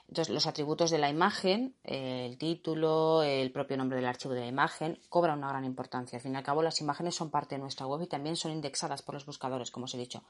Entonces, 0.08 0.32
los 0.32 0.46
atributos 0.46 0.90
de 0.90 0.98
la 0.98 1.10
imagen, 1.10 1.74
el 1.82 2.38
título, 2.38 3.22
el 3.22 3.50
propio 3.50 3.76
nombre 3.76 3.96
del 3.96 4.06
archivo 4.06 4.34
de 4.34 4.40
la 4.40 4.46
imagen, 4.46 5.00
cobran 5.08 5.38
una 5.38 5.48
gran 5.48 5.64
importancia. 5.64 6.16
Al 6.16 6.22
fin 6.22 6.34
y 6.34 6.36
al 6.36 6.44
cabo, 6.44 6.62
las 6.62 6.80
imágenes 6.80 7.14
son 7.16 7.30
parte 7.30 7.56
de 7.56 7.60
nuestra 7.60 7.86
web 7.86 8.02
y 8.02 8.06
también 8.06 8.36
son 8.36 8.52
indexadas 8.52 9.02
por 9.02 9.14
los 9.14 9.26
buscadores, 9.26 9.70
como 9.70 9.84
os 9.84 9.94
he 9.94 9.98
dicho. 9.98 10.22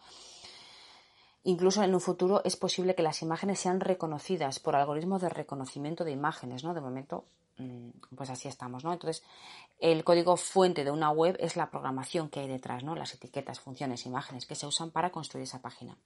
Incluso 1.47 1.85
en 1.85 1.95
un 1.95 2.01
futuro 2.01 2.43
es 2.45 2.57
posible 2.57 2.97
que 2.97 3.05
las 3.05 3.23
imágenes 3.23 3.61
sean 3.61 3.79
reconocidas 3.79 4.59
por 4.59 4.75
algoritmos 4.75 5.23
de 5.23 5.29
reconocimiento 5.29 6.05
de 6.05 6.11
imágenes, 6.11 6.65
¿no? 6.65 6.75
De 6.75 6.81
momento, 6.81 7.25
mm, 7.59 7.76
pues 8.17 8.31
así 8.31 8.49
estamos, 8.49 8.85
¿no? 8.85 8.93
Entonces, 8.93 9.23
el 9.79 10.05
código 10.05 10.37
fuente 10.37 10.85
de 10.85 10.91
una 10.91 11.11
web 11.11 11.37
es 11.39 11.57
la 11.57 11.71
programación 11.71 12.29
que 12.29 12.41
hay 12.41 12.49
detrás, 12.49 12.83
¿no? 12.83 12.97
Las 12.97 13.15
etiquetas, 13.15 13.61
funciones, 13.61 14.07
imágenes 14.07 14.47
que 14.47 14.55
se 14.55 14.67
usan 14.67 14.91
para 14.91 15.11
construir 15.11 15.45
esa 15.45 15.63
página. 15.63 15.97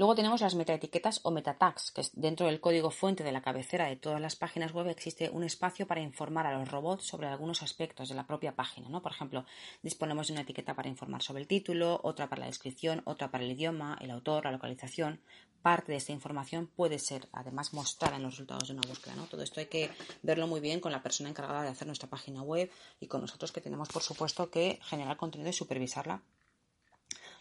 Luego 0.00 0.14
tenemos 0.14 0.40
las 0.40 0.54
metaetiquetas 0.54 1.20
o 1.24 1.30
metatags, 1.30 1.90
que 1.90 2.00
dentro 2.14 2.46
del 2.46 2.62
código 2.62 2.90
fuente 2.90 3.22
de 3.22 3.32
la 3.32 3.42
cabecera 3.42 3.84
de 3.86 3.96
todas 3.96 4.18
las 4.18 4.34
páginas 4.34 4.72
web 4.72 4.88
existe 4.88 5.28
un 5.28 5.44
espacio 5.44 5.86
para 5.86 6.00
informar 6.00 6.46
a 6.46 6.58
los 6.58 6.70
robots 6.70 7.04
sobre 7.04 7.26
algunos 7.26 7.62
aspectos 7.62 8.08
de 8.08 8.14
la 8.14 8.26
propia 8.26 8.56
página. 8.56 8.88
¿no? 8.88 9.02
Por 9.02 9.12
ejemplo, 9.12 9.44
disponemos 9.82 10.26
de 10.26 10.32
una 10.32 10.40
etiqueta 10.40 10.72
para 10.72 10.88
informar 10.88 11.20
sobre 11.20 11.42
el 11.42 11.46
título, 11.46 12.00
otra 12.02 12.30
para 12.30 12.40
la 12.40 12.46
descripción, 12.46 13.02
otra 13.04 13.30
para 13.30 13.44
el 13.44 13.52
idioma, 13.52 13.98
el 14.00 14.10
autor, 14.10 14.46
la 14.46 14.52
localización. 14.52 15.20
Parte 15.60 15.92
de 15.92 15.98
esta 15.98 16.12
información 16.12 16.66
puede 16.66 16.98
ser 16.98 17.28
además 17.32 17.74
mostrada 17.74 18.16
en 18.16 18.22
los 18.22 18.32
resultados 18.32 18.68
de 18.68 18.72
una 18.76 18.88
búsqueda. 18.88 19.16
¿no? 19.16 19.26
Todo 19.26 19.42
esto 19.42 19.60
hay 19.60 19.66
que 19.66 19.90
verlo 20.22 20.46
muy 20.46 20.60
bien 20.60 20.80
con 20.80 20.92
la 20.92 21.02
persona 21.02 21.28
encargada 21.28 21.64
de 21.64 21.68
hacer 21.68 21.86
nuestra 21.86 22.08
página 22.08 22.40
web 22.40 22.70
y 23.00 23.06
con 23.06 23.20
nosotros 23.20 23.52
que 23.52 23.60
tenemos, 23.60 23.90
por 23.90 24.02
supuesto, 24.02 24.50
que 24.50 24.80
generar 24.82 25.18
contenido 25.18 25.50
y 25.50 25.52
supervisarla 25.52 26.22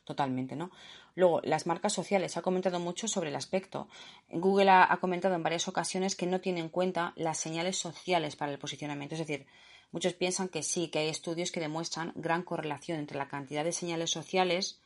totalmente, 0.09 0.55
¿no? 0.55 0.71
Luego, 1.13 1.39
las 1.43 1.67
marcas 1.67 1.93
sociales. 1.93 2.35
Ha 2.35 2.41
comentado 2.41 2.79
mucho 2.79 3.07
sobre 3.07 3.29
el 3.29 3.35
aspecto. 3.35 3.87
Google 4.31 4.71
ha, 4.71 4.97
comentado 4.99 5.35
en 5.35 5.43
varias 5.43 5.67
ocasiones 5.67 6.15
que 6.15 6.25
no 6.25 6.41
tiene 6.41 6.61
en 6.61 6.69
cuenta 6.69 7.13
las 7.15 7.37
señales 7.37 7.77
sociales 7.77 8.35
para 8.35 8.51
el 8.51 8.57
posicionamiento. 8.57 9.13
Es 9.13 9.19
decir, 9.19 9.45
muchos 9.91 10.13
piensan 10.13 10.49
que 10.49 10.63
sí, 10.63 10.87
que 10.87 10.97
hay 10.97 11.09
estudios 11.09 11.51
que 11.51 11.59
demuestran 11.59 12.11
gran 12.15 12.41
correlación 12.41 12.97
entre 12.97 13.19
la 13.19 13.27
cantidad 13.27 13.63
de 13.63 13.71
señales 13.71 14.09
sociales, 14.09 14.81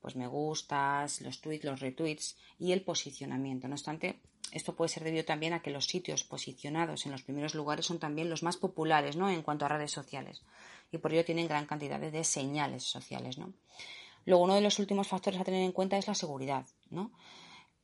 pues 0.00 0.14
me 0.14 0.28
gustas, 0.28 1.22
los 1.22 1.40
tweets, 1.40 1.64
los 1.64 1.80
retweets 1.80 2.36
y 2.60 2.70
el 2.70 2.82
posicionamiento. 2.82 3.66
No 3.66 3.74
obstante, 3.74 4.20
esto 4.52 4.76
puede 4.76 4.90
ser 4.90 5.02
debido 5.02 5.24
también 5.24 5.54
a 5.54 5.60
que 5.60 5.72
los 5.72 5.86
sitios 5.86 6.22
posicionados 6.22 7.04
en 7.04 7.12
los 7.12 7.24
primeros 7.24 7.56
lugares 7.56 7.86
son 7.86 7.98
también 7.98 8.30
los 8.30 8.44
más 8.44 8.56
populares, 8.56 9.16
¿no? 9.16 9.28
En 9.28 9.42
cuanto 9.42 9.64
a 9.64 9.68
redes 9.68 9.90
sociales. 9.90 10.42
Y 10.92 10.98
por 10.98 11.12
ello 11.12 11.24
tienen 11.24 11.48
gran 11.48 11.66
cantidad 11.66 11.98
de 11.98 12.24
señales 12.24 12.84
sociales, 12.84 13.38
¿no? 13.38 13.52
Luego, 14.28 14.44
uno 14.44 14.56
de 14.56 14.60
los 14.60 14.78
últimos 14.78 15.08
factores 15.08 15.40
a 15.40 15.44
tener 15.44 15.62
en 15.62 15.72
cuenta 15.72 15.96
es 15.96 16.06
la 16.06 16.14
seguridad, 16.14 16.66
¿no? 16.90 17.12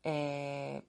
Eh, 0.03 0.83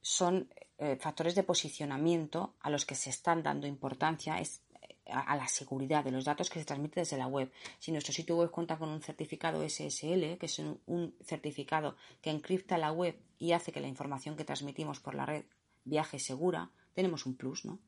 son 0.00 0.52
eh, 0.78 0.96
factores 0.96 1.36
de 1.36 1.44
posicionamiento 1.44 2.56
a 2.58 2.70
los 2.70 2.84
que 2.84 2.96
se 2.96 3.10
están 3.10 3.44
dando 3.44 3.68
importancia 3.68 4.40
es, 4.40 4.62
a, 5.06 5.36
la 5.36 5.46
seguridad 5.46 6.02
de 6.02 6.10
los 6.10 6.24
datos 6.24 6.50
que 6.50 6.58
se 6.58 6.64
transmiten 6.64 7.02
desde 7.02 7.16
la 7.16 7.28
web. 7.28 7.52
Si 7.78 7.92
nuestro 7.92 8.12
sitio 8.12 8.36
web 8.36 8.50
cuenta 8.50 8.76
con 8.76 8.88
un 8.88 9.00
certificado 9.00 9.62
SSL, 9.62 10.38
que 10.38 10.46
es 10.46 10.58
un 10.58 11.14
certificado 11.24 11.94
que 12.20 12.30
encripta 12.30 12.76
la 12.76 12.90
web 12.90 13.16
y 13.38 13.52
hace 13.52 13.70
que 13.70 13.80
la 13.80 13.86
información 13.86 14.34
que 14.34 14.44
transmitimos 14.44 14.98
por 14.98 15.14
la 15.14 15.24
red 15.24 15.44
viaje 15.84 16.18
segura, 16.18 16.72
tenemos 16.94 17.26
un 17.26 17.36
plus, 17.36 17.64
¿no? 17.64 17.78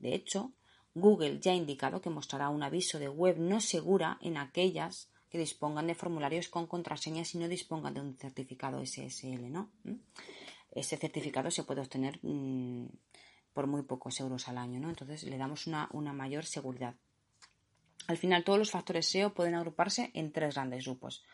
De 0.00 0.12
hecho, 0.12 0.50
Google 0.92 1.38
ya 1.38 1.52
ha 1.52 1.54
indicado 1.54 2.00
que 2.00 2.10
mostrará 2.10 2.48
un 2.48 2.64
aviso 2.64 2.98
de 2.98 3.08
web 3.08 3.38
no 3.38 3.60
segura 3.60 4.18
en 4.20 4.38
aquellas 4.38 5.08
que 5.28 5.38
dispongan 5.38 5.86
de 5.86 5.94
formularios 5.94 6.48
con 6.48 6.66
contraseñas 6.66 7.34
y 7.34 7.38
no 7.38 7.48
dispongan 7.48 7.94
de 7.94 8.00
un 8.00 8.16
certificado 8.16 8.84
SSL, 8.84 9.50
¿no? 9.50 9.70
¿Mm? 9.84 9.94
Ese 10.72 10.96
certificado 10.96 11.50
se 11.50 11.64
puede 11.64 11.80
obtener 11.80 12.18
mm, 12.22 12.86
por 13.52 13.66
muy 13.66 13.82
pocos 13.82 14.20
euros 14.20 14.48
al 14.48 14.58
año, 14.58 14.78
¿no? 14.78 14.88
Entonces 14.88 15.24
le 15.24 15.38
damos 15.38 15.66
una, 15.66 15.88
una 15.92 16.12
mayor 16.12 16.44
seguridad. 16.44 16.94
Al 18.06 18.18
final, 18.18 18.44
todos 18.44 18.58
los 18.58 18.70
factores 18.70 19.06
SEO 19.06 19.34
pueden 19.34 19.54
agruparse 19.54 20.10
en 20.14 20.30
tres 20.32 20.54
grandes 20.54 20.84
grupos. 20.84 21.24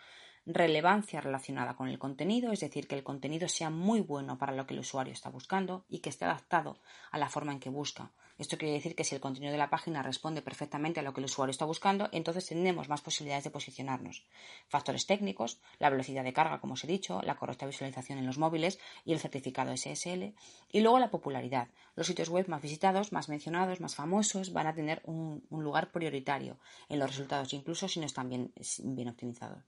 Relevancia 0.47 1.21
relacionada 1.21 1.75
con 1.75 1.89
el 1.89 1.99
contenido, 1.99 2.53
es 2.53 2.61
decir, 2.61 2.89
que 2.89 2.97
el 2.97 3.05
contenido 3.05 3.49
sea 3.49 3.71
muy 3.71 4.01
bueno 4.01 4.39
para 4.39 4.53
lo 4.53 4.67
que 4.67 4.75
el 4.75 4.81
usuario 4.81 5.13
está 5.13 5.31
buscando 5.31 5.85
y 5.89 6.01
que 6.01 6.11
esté 6.11 6.25
adaptado 6.25 6.79
a 7.11 7.19
la 7.19 7.29
forma 7.29 7.53
en 7.53 7.61
que 7.61 7.71
busca. 7.71 8.11
Esto 8.39 8.59
quiere 8.59 8.75
decir 8.75 8.97
que 8.97 9.05
si 9.05 9.15
el 9.15 9.21
contenido 9.21 9.53
de 9.53 9.59
la 9.59 9.71
página 9.71 10.03
responde 10.03 10.43
perfectamente 10.43 10.99
a 10.99 11.03
lo 11.05 11.13
que 11.13 11.21
el 11.21 11.27
usuario 11.27 11.53
está 11.53 11.65
buscando, 11.65 12.09
entonces 12.13 12.47
tenemos 12.47 12.89
más 12.89 13.01
posibilidades 13.01 13.45
de 13.45 13.51
posicionarnos. 13.51 14.25
Factores 14.69 15.07
técnicos, 15.07 15.61
la 15.79 15.91
velocidad 15.91 16.25
de 16.25 16.33
carga, 16.33 16.61
como 16.61 16.73
os 16.75 16.83
he 16.83 16.89
dicho, 16.89 17.21
la 17.23 17.37
correcta 17.37 17.67
visualización 17.67 18.19
en 18.19 18.27
los 18.27 18.39
móviles 18.39 18.81
y 19.05 19.13
el 19.13 19.21
certificado 19.21 19.77
SSL. 19.77 20.35
Y 20.73 20.81
luego 20.81 20.99
la 20.99 21.11
popularidad. 21.11 21.69
Los 21.95 22.07
sitios 22.09 22.31
web 22.31 22.49
más 22.49 22.63
visitados, 22.63 23.13
más 23.13 23.29
mencionados, 23.29 23.81
más 23.81 23.95
famosos 23.95 24.53
van 24.53 24.67
a 24.67 24.75
tener 24.75 25.03
un, 25.05 25.47
lugar 25.51 25.93
prioritario 25.93 26.59
en 26.89 26.99
los 26.99 27.11
resultados, 27.11 27.53
incluso 27.53 27.87
si 27.87 28.01
no 28.01 28.07
están 28.07 28.29
bien, 28.29 28.53
bien 28.83 29.09
optimizados. 29.09 29.63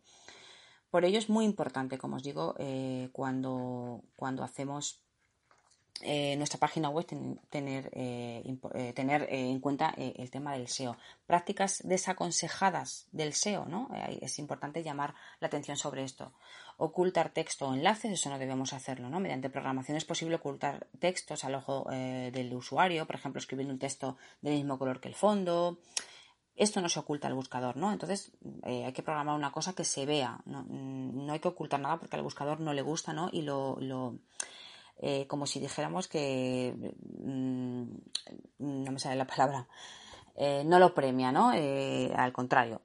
Por 0.95 1.05
ello 1.05 1.19
es 1.19 1.29
muy 1.29 1.45
importante, 1.45 1.99
como 1.99 2.15
os 2.15 2.23
digo, 2.23 2.55
eh, 2.57 3.09
cuando, 3.11 4.01
cuando 4.15 4.45
hacemos 4.45 5.01
eh, 6.03 6.37
nuestra 6.37 6.61
página 6.61 6.89
web 6.89 7.05
tener, 7.51 7.91
eh, 7.95 8.93
tener 8.95 9.27
en 9.29 9.59
cuenta 9.59 9.93
el 9.97 10.31
tema 10.31 10.53
del 10.53 10.69
SEO. 10.69 10.97
Prácticas 11.27 11.83
desaconsejadas 11.83 13.09
del 13.11 13.33
SEO, 13.33 13.65
¿no? 13.65 13.89
es 14.21 14.39
importante 14.39 14.85
llamar 14.85 15.17
la 15.41 15.49
atención 15.49 15.77
sobre 15.77 16.05
esto. 16.05 16.33
Ocultar 16.77 17.31
texto 17.31 17.67
o 17.67 17.75
enlaces, 17.75 18.13
eso 18.13 18.31
no 18.31 18.39
debemos 18.39 18.73
hacerlo, 18.73 19.09
¿no? 19.09 19.19
Mediante 19.19 19.51
programación 19.51 19.97
es 19.97 20.05
posible 20.05 20.37
ocultar 20.37 20.87
textos 21.01 21.43
al 21.43 21.57
ojo 21.57 21.89
del 21.91 22.55
usuario, 22.55 23.05
por 23.05 23.17
ejemplo, 23.17 23.41
escribiendo 23.41 23.75
un 23.75 23.81
texto 23.81 24.17
del 24.43 24.55
mismo 24.55 24.79
color 24.79 25.01
que 25.01 25.09
el 25.09 25.17
fondo, 25.17 25.81
esto 26.57 26.81
no 26.81 26.89
se 26.89 27.01
oculta 27.01 27.27
al 27.27 27.35
buscador, 27.35 27.77
¿no? 27.77 27.93
Entonces 27.93 28.33
eh, 28.65 28.85
hay 28.85 28.93
que 28.93 29.03
programar 29.03 29.37
una 29.37 29.51
cosa 29.51 29.73
que 29.75 29.85
se 29.85 30.07
vea, 30.07 30.41
¿no? 30.47 31.33
hay 31.33 31.41
que 31.41 31.49
ocultar 31.49 31.81
nada 31.81 31.99
porque 31.99 32.17
al 32.17 32.23
buscador 32.23 32.61
no 32.61 32.73
le 32.73 32.83
gusta, 32.83 33.13
¿no? 33.13 33.29
Y 33.33 33.43
lo, 33.43 33.77
lo 33.81 34.19
eh, 34.99 35.27
como 35.27 35.47
si 35.47 35.59
dijéramos 35.59 36.07
que, 36.07 36.95
mm, 37.19 37.85
no 38.59 38.93
me 38.93 38.99
sale 38.99 39.17
la 39.17 39.27
palabra, 39.27 39.67
eh, 40.37 40.63
no 40.65 40.79
lo 40.79 40.95
premia, 40.95 41.33
¿no? 41.33 41.51
al 41.51 42.33
contrario. 42.33 42.83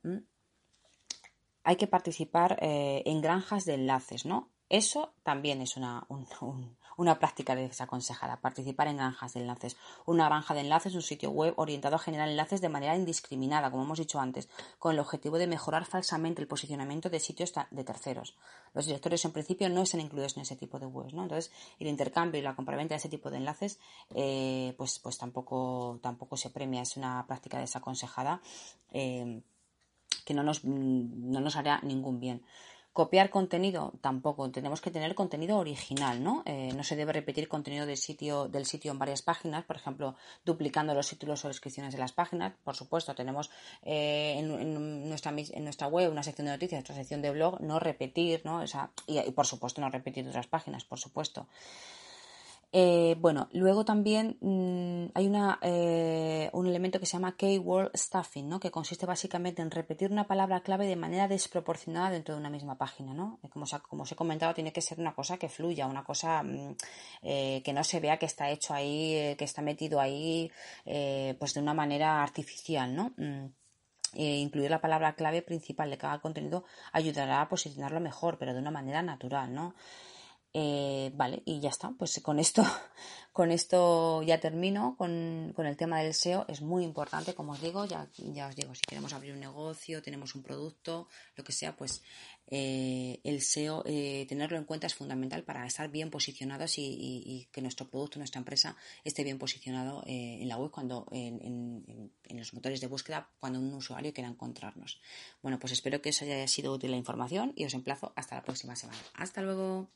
Hay 1.64 1.76
que 1.76 1.88
participar 1.88 2.58
en 2.62 3.22
granjas 3.22 3.66
de 3.66 3.76
enlaces, 3.76 4.26
¿no? 4.26 4.50
Eso 4.70 5.14
también 5.24 5.62
es 5.62 5.78
una, 5.78 6.06
un, 6.10 6.78
una 7.00 7.18
práctica 7.18 7.56
desaconsejada, 7.56 8.42
participar 8.42 8.88
en 8.88 8.98
granjas 8.98 9.34
de 9.34 9.40
enlaces. 9.40 9.78
Una 10.06 10.26
granja 10.26 10.54
de 10.54 10.62
enlaces 10.62 10.92
es 10.92 10.96
un 10.96 11.02
sitio 11.02 11.32
web 11.32 11.54
orientado 11.56 11.96
a 11.96 12.00
generar 12.00 12.28
enlaces 12.28 12.60
de 12.60 12.68
manera 12.68 12.96
indiscriminada, 12.96 13.72
como 13.72 13.84
hemos 13.84 14.00
dicho 14.00 14.20
antes, 14.20 14.50
con 14.80 14.94
el 14.94 15.00
objetivo 15.00 15.38
de 15.38 15.48
mejorar 15.48 15.86
falsamente 15.86 16.42
el 16.42 16.48
posicionamiento 16.48 17.10
de 17.10 17.22
sitios 17.22 17.54
de 17.72 17.84
terceros. 17.86 18.36
Los 18.74 18.86
directores 18.86 19.24
en 19.24 19.32
principio 19.32 19.70
no 19.70 19.84
están 19.84 20.02
incluidos 20.02 20.36
en 20.36 20.42
ese 20.42 20.58
tipo 20.58 20.78
de 20.78 20.88
webs, 20.88 21.14
¿no? 21.14 21.24
Entonces, 21.24 21.52
el 21.80 21.88
intercambio 21.88 22.40
y 22.40 22.44
la 22.44 22.56
compraventa 22.56 22.96
de 22.96 22.98
ese 22.98 23.10
tipo 23.10 23.30
de 23.30 23.38
enlaces, 23.38 23.80
eh, 24.14 24.74
pues, 24.78 25.00
pues 25.00 25.18
tampoco, 25.18 26.00
tampoco 26.02 26.36
se 26.36 26.50
premia, 26.50 26.82
es 26.82 26.98
una 26.98 27.26
práctica 27.26 27.60
desaconsejada 27.60 28.42
eh, 28.92 29.42
que 30.26 30.34
no 30.34 30.44
nos, 30.44 30.66
no 30.66 31.40
nos 31.40 31.56
hará 31.56 31.80
ningún 31.82 32.20
bien. 32.20 32.44
Copiar 33.00 33.30
contenido 33.30 33.94
tampoco, 34.02 34.52
tenemos 34.52 34.82
que 34.82 34.92
tener 34.92 35.16
contenido 35.16 35.58
original, 35.58 36.22
¿no? 36.22 36.44
Eh, 36.46 36.74
no 36.76 36.84
se 36.84 36.98
debe 36.98 37.14
repetir 37.14 37.48
contenido 37.48 37.86
del 37.86 37.96
sitio, 37.96 38.50
del 38.50 38.66
sitio 38.66 38.92
en 38.92 39.00
varias 39.00 39.22
páginas, 39.22 39.64
por 39.64 39.78
ejemplo, 39.78 40.18
duplicando 40.44 40.94
los 40.94 41.08
títulos 41.08 41.46
o 41.46 41.48
descripciones 41.48 41.94
de 41.94 42.00
las 42.00 42.12
páginas. 42.12 42.52
Por 42.62 42.76
supuesto, 42.76 43.16
tenemos 43.16 43.52
eh, 43.84 44.36
en, 44.40 45.08
nuestra, 45.08 45.32
en 45.32 45.64
nuestra 45.64 45.88
web 45.88 46.12
una 46.12 46.24
sección 46.24 46.48
de 46.48 46.52
noticias, 46.52 46.82
otra 46.82 46.94
sección 46.94 47.22
de 47.22 47.32
blog, 47.32 47.62
no 47.62 47.80
repetir, 47.80 48.42
¿no? 48.44 48.66
y, 49.08 49.18
y, 49.18 49.32
por 49.32 49.46
supuesto 49.46 49.80
no 49.80 49.90
repetir 49.90 50.28
otras 50.28 50.48
páginas, 50.48 50.84
por 50.84 51.00
supuesto. 51.00 51.48
Eh, 52.72 53.16
bueno, 53.20 53.50
luego 53.52 53.84
también 53.84 54.38
mm, 54.42 55.12
hay 55.16 55.26
una, 55.28 55.58
eh, 55.64 56.52
un 56.54 56.68
elemento 56.68 57.00
que 57.00 57.08
se 57.08 57.14
llama 57.14 57.36
keyword 57.36 57.92
stuffing, 57.98 58.48
¿no? 58.48 58.60
que 58.60 58.70
consiste 58.70 59.08
básicamente 59.08 59.64
en 59.64 59.72
repetir 59.72 60.12
una 60.12 60.28
palabra 60.28 60.62
clave 60.62 60.86
de 60.86 60.96
manera 60.96 61.28
desproporcionada 61.28 62.12
dentro 62.12 62.36
de 62.36 62.40
una 62.40 62.52
misma 62.52 62.78
página. 62.78 63.14
¿no? 63.14 63.40
Como, 63.50 63.66
como 63.88 64.04
os 64.04 64.12
he 64.12 64.16
comentado, 64.16 64.54
tiene 64.54 64.72
que 64.72 64.82
ser 64.82 65.00
una 65.00 65.16
cosa 65.16 65.38
que 65.38 65.50
fluya, 65.50 65.88
una 65.88 66.04
cosa 66.04 66.44
mm, 66.44 66.76
eh, 67.24 67.62
que 67.64 67.74
no 67.74 67.84
se 67.84 68.00
vea 68.00 68.18
que 68.20 68.28
está 68.28 68.52
hecho 68.52 68.74
ahí, 68.76 69.36
que 69.38 69.46
está 69.46 69.62
metido 69.64 70.00
ahí 70.00 70.52
pues 71.40 71.54
de 71.54 71.62
una 71.62 71.74
manera 71.74 72.22
artificial. 72.22 72.96
¿no? 72.96 73.14
Mm, 73.18 73.48
incluir 74.14 74.70
la 74.70 74.82
palabra 74.82 75.16
clave 75.16 75.42
principal 75.42 75.90
de 75.90 75.98
cada 75.98 76.20
contenido 76.20 76.66
ayudará 76.92 77.42
a 77.42 77.50
posicionarlo 77.50 78.00
mejor, 78.00 78.38
pero 78.38 78.54
de 78.54 78.60
una 78.60 78.72
manera 78.72 79.02
natural, 79.02 79.54
¿no? 79.54 79.76
Eh, 80.54 81.12
vale, 81.14 81.44
y 81.46 81.60
ya 81.60 81.70
está. 81.70 81.92
Pues 81.98 82.20
con 82.24 82.40
esto, 82.40 82.64
con 83.34 83.52
esto 83.52 84.24
ya 84.24 84.40
termino 84.40 84.96
con, 84.98 85.54
el 85.58 85.78
tema 85.78 86.02
del 86.02 86.14
SEO. 86.14 86.46
Es 86.48 86.62
muy 86.62 86.84
importante, 86.84 87.36
como 87.36 87.52
os 87.52 87.62
digo, 87.62 87.86
ya, 87.86 88.08
ya 88.18 88.48
os 88.48 88.56
digo, 88.56 88.74
si 88.74 88.82
queremos 88.82 89.14
abrir 89.14 89.34
un 89.34 89.40
negocio, 89.40 90.02
tenemos 90.02 90.34
un 90.36 90.42
producto, 90.42 91.08
lo 91.36 91.44
que 91.44 91.52
sea, 91.52 91.76
pues 91.76 92.02
eh, 92.48 93.20
el 93.24 93.42
SEO, 93.42 93.84
eh, 93.86 94.26
tenerlo 94.28 94.58
en 94.58 94.64
cuenta 94.64 94.88
es 94.88 94.96
fundamental 94.96 95.44
para 95.44 95.68
estar 95.68 95.90
bien 95.90 96.10
posicionados 96.10 96.80
y, 96.80 97.48
que 97.52 97.62
nuestro 97.62 97.88
producto, 97.88 98.18
nuestra 98.18 98.40
empresa 98.40 98.76
esté 99.04 99.24
bien 99.24 99.38
posicionado 99.38 100.04
en 100.08 100.48
la 100.48 100.58
web 100.58 100.72
cuando 100.72 101.08
en, 101.12 102.12
en, 102.24 102.38
los 102.38 102.54
motores 102.54 102.82
de 102.82 102.88
búsqueda 102.88 103.30
cuando 103.40 103.60
un 103.60 103.74
usuario 103.74 104.14
quiera 104.14 104.30
encontrarnos. 104.30 105.00
Bueno, 105.44 105.60
pues 105.60 105.74
espero 105.74 106.02
que 106.02 106.10
os 106.10 106.22
haya 106.24 106.48
sido 106.48 106.74
útil 106.74 106.92
la 106.92 106.98
información 106.98 107.54
y 107.56 107.66
os 107.66 107.74
emplazo 107.74 108.14
hasta 108.16 108.36
la 108.36 108.44
próxima 108.44 108.76
semana. 108.76 109.00
Hasta 109.14 109.42
luego. 109.42 109.90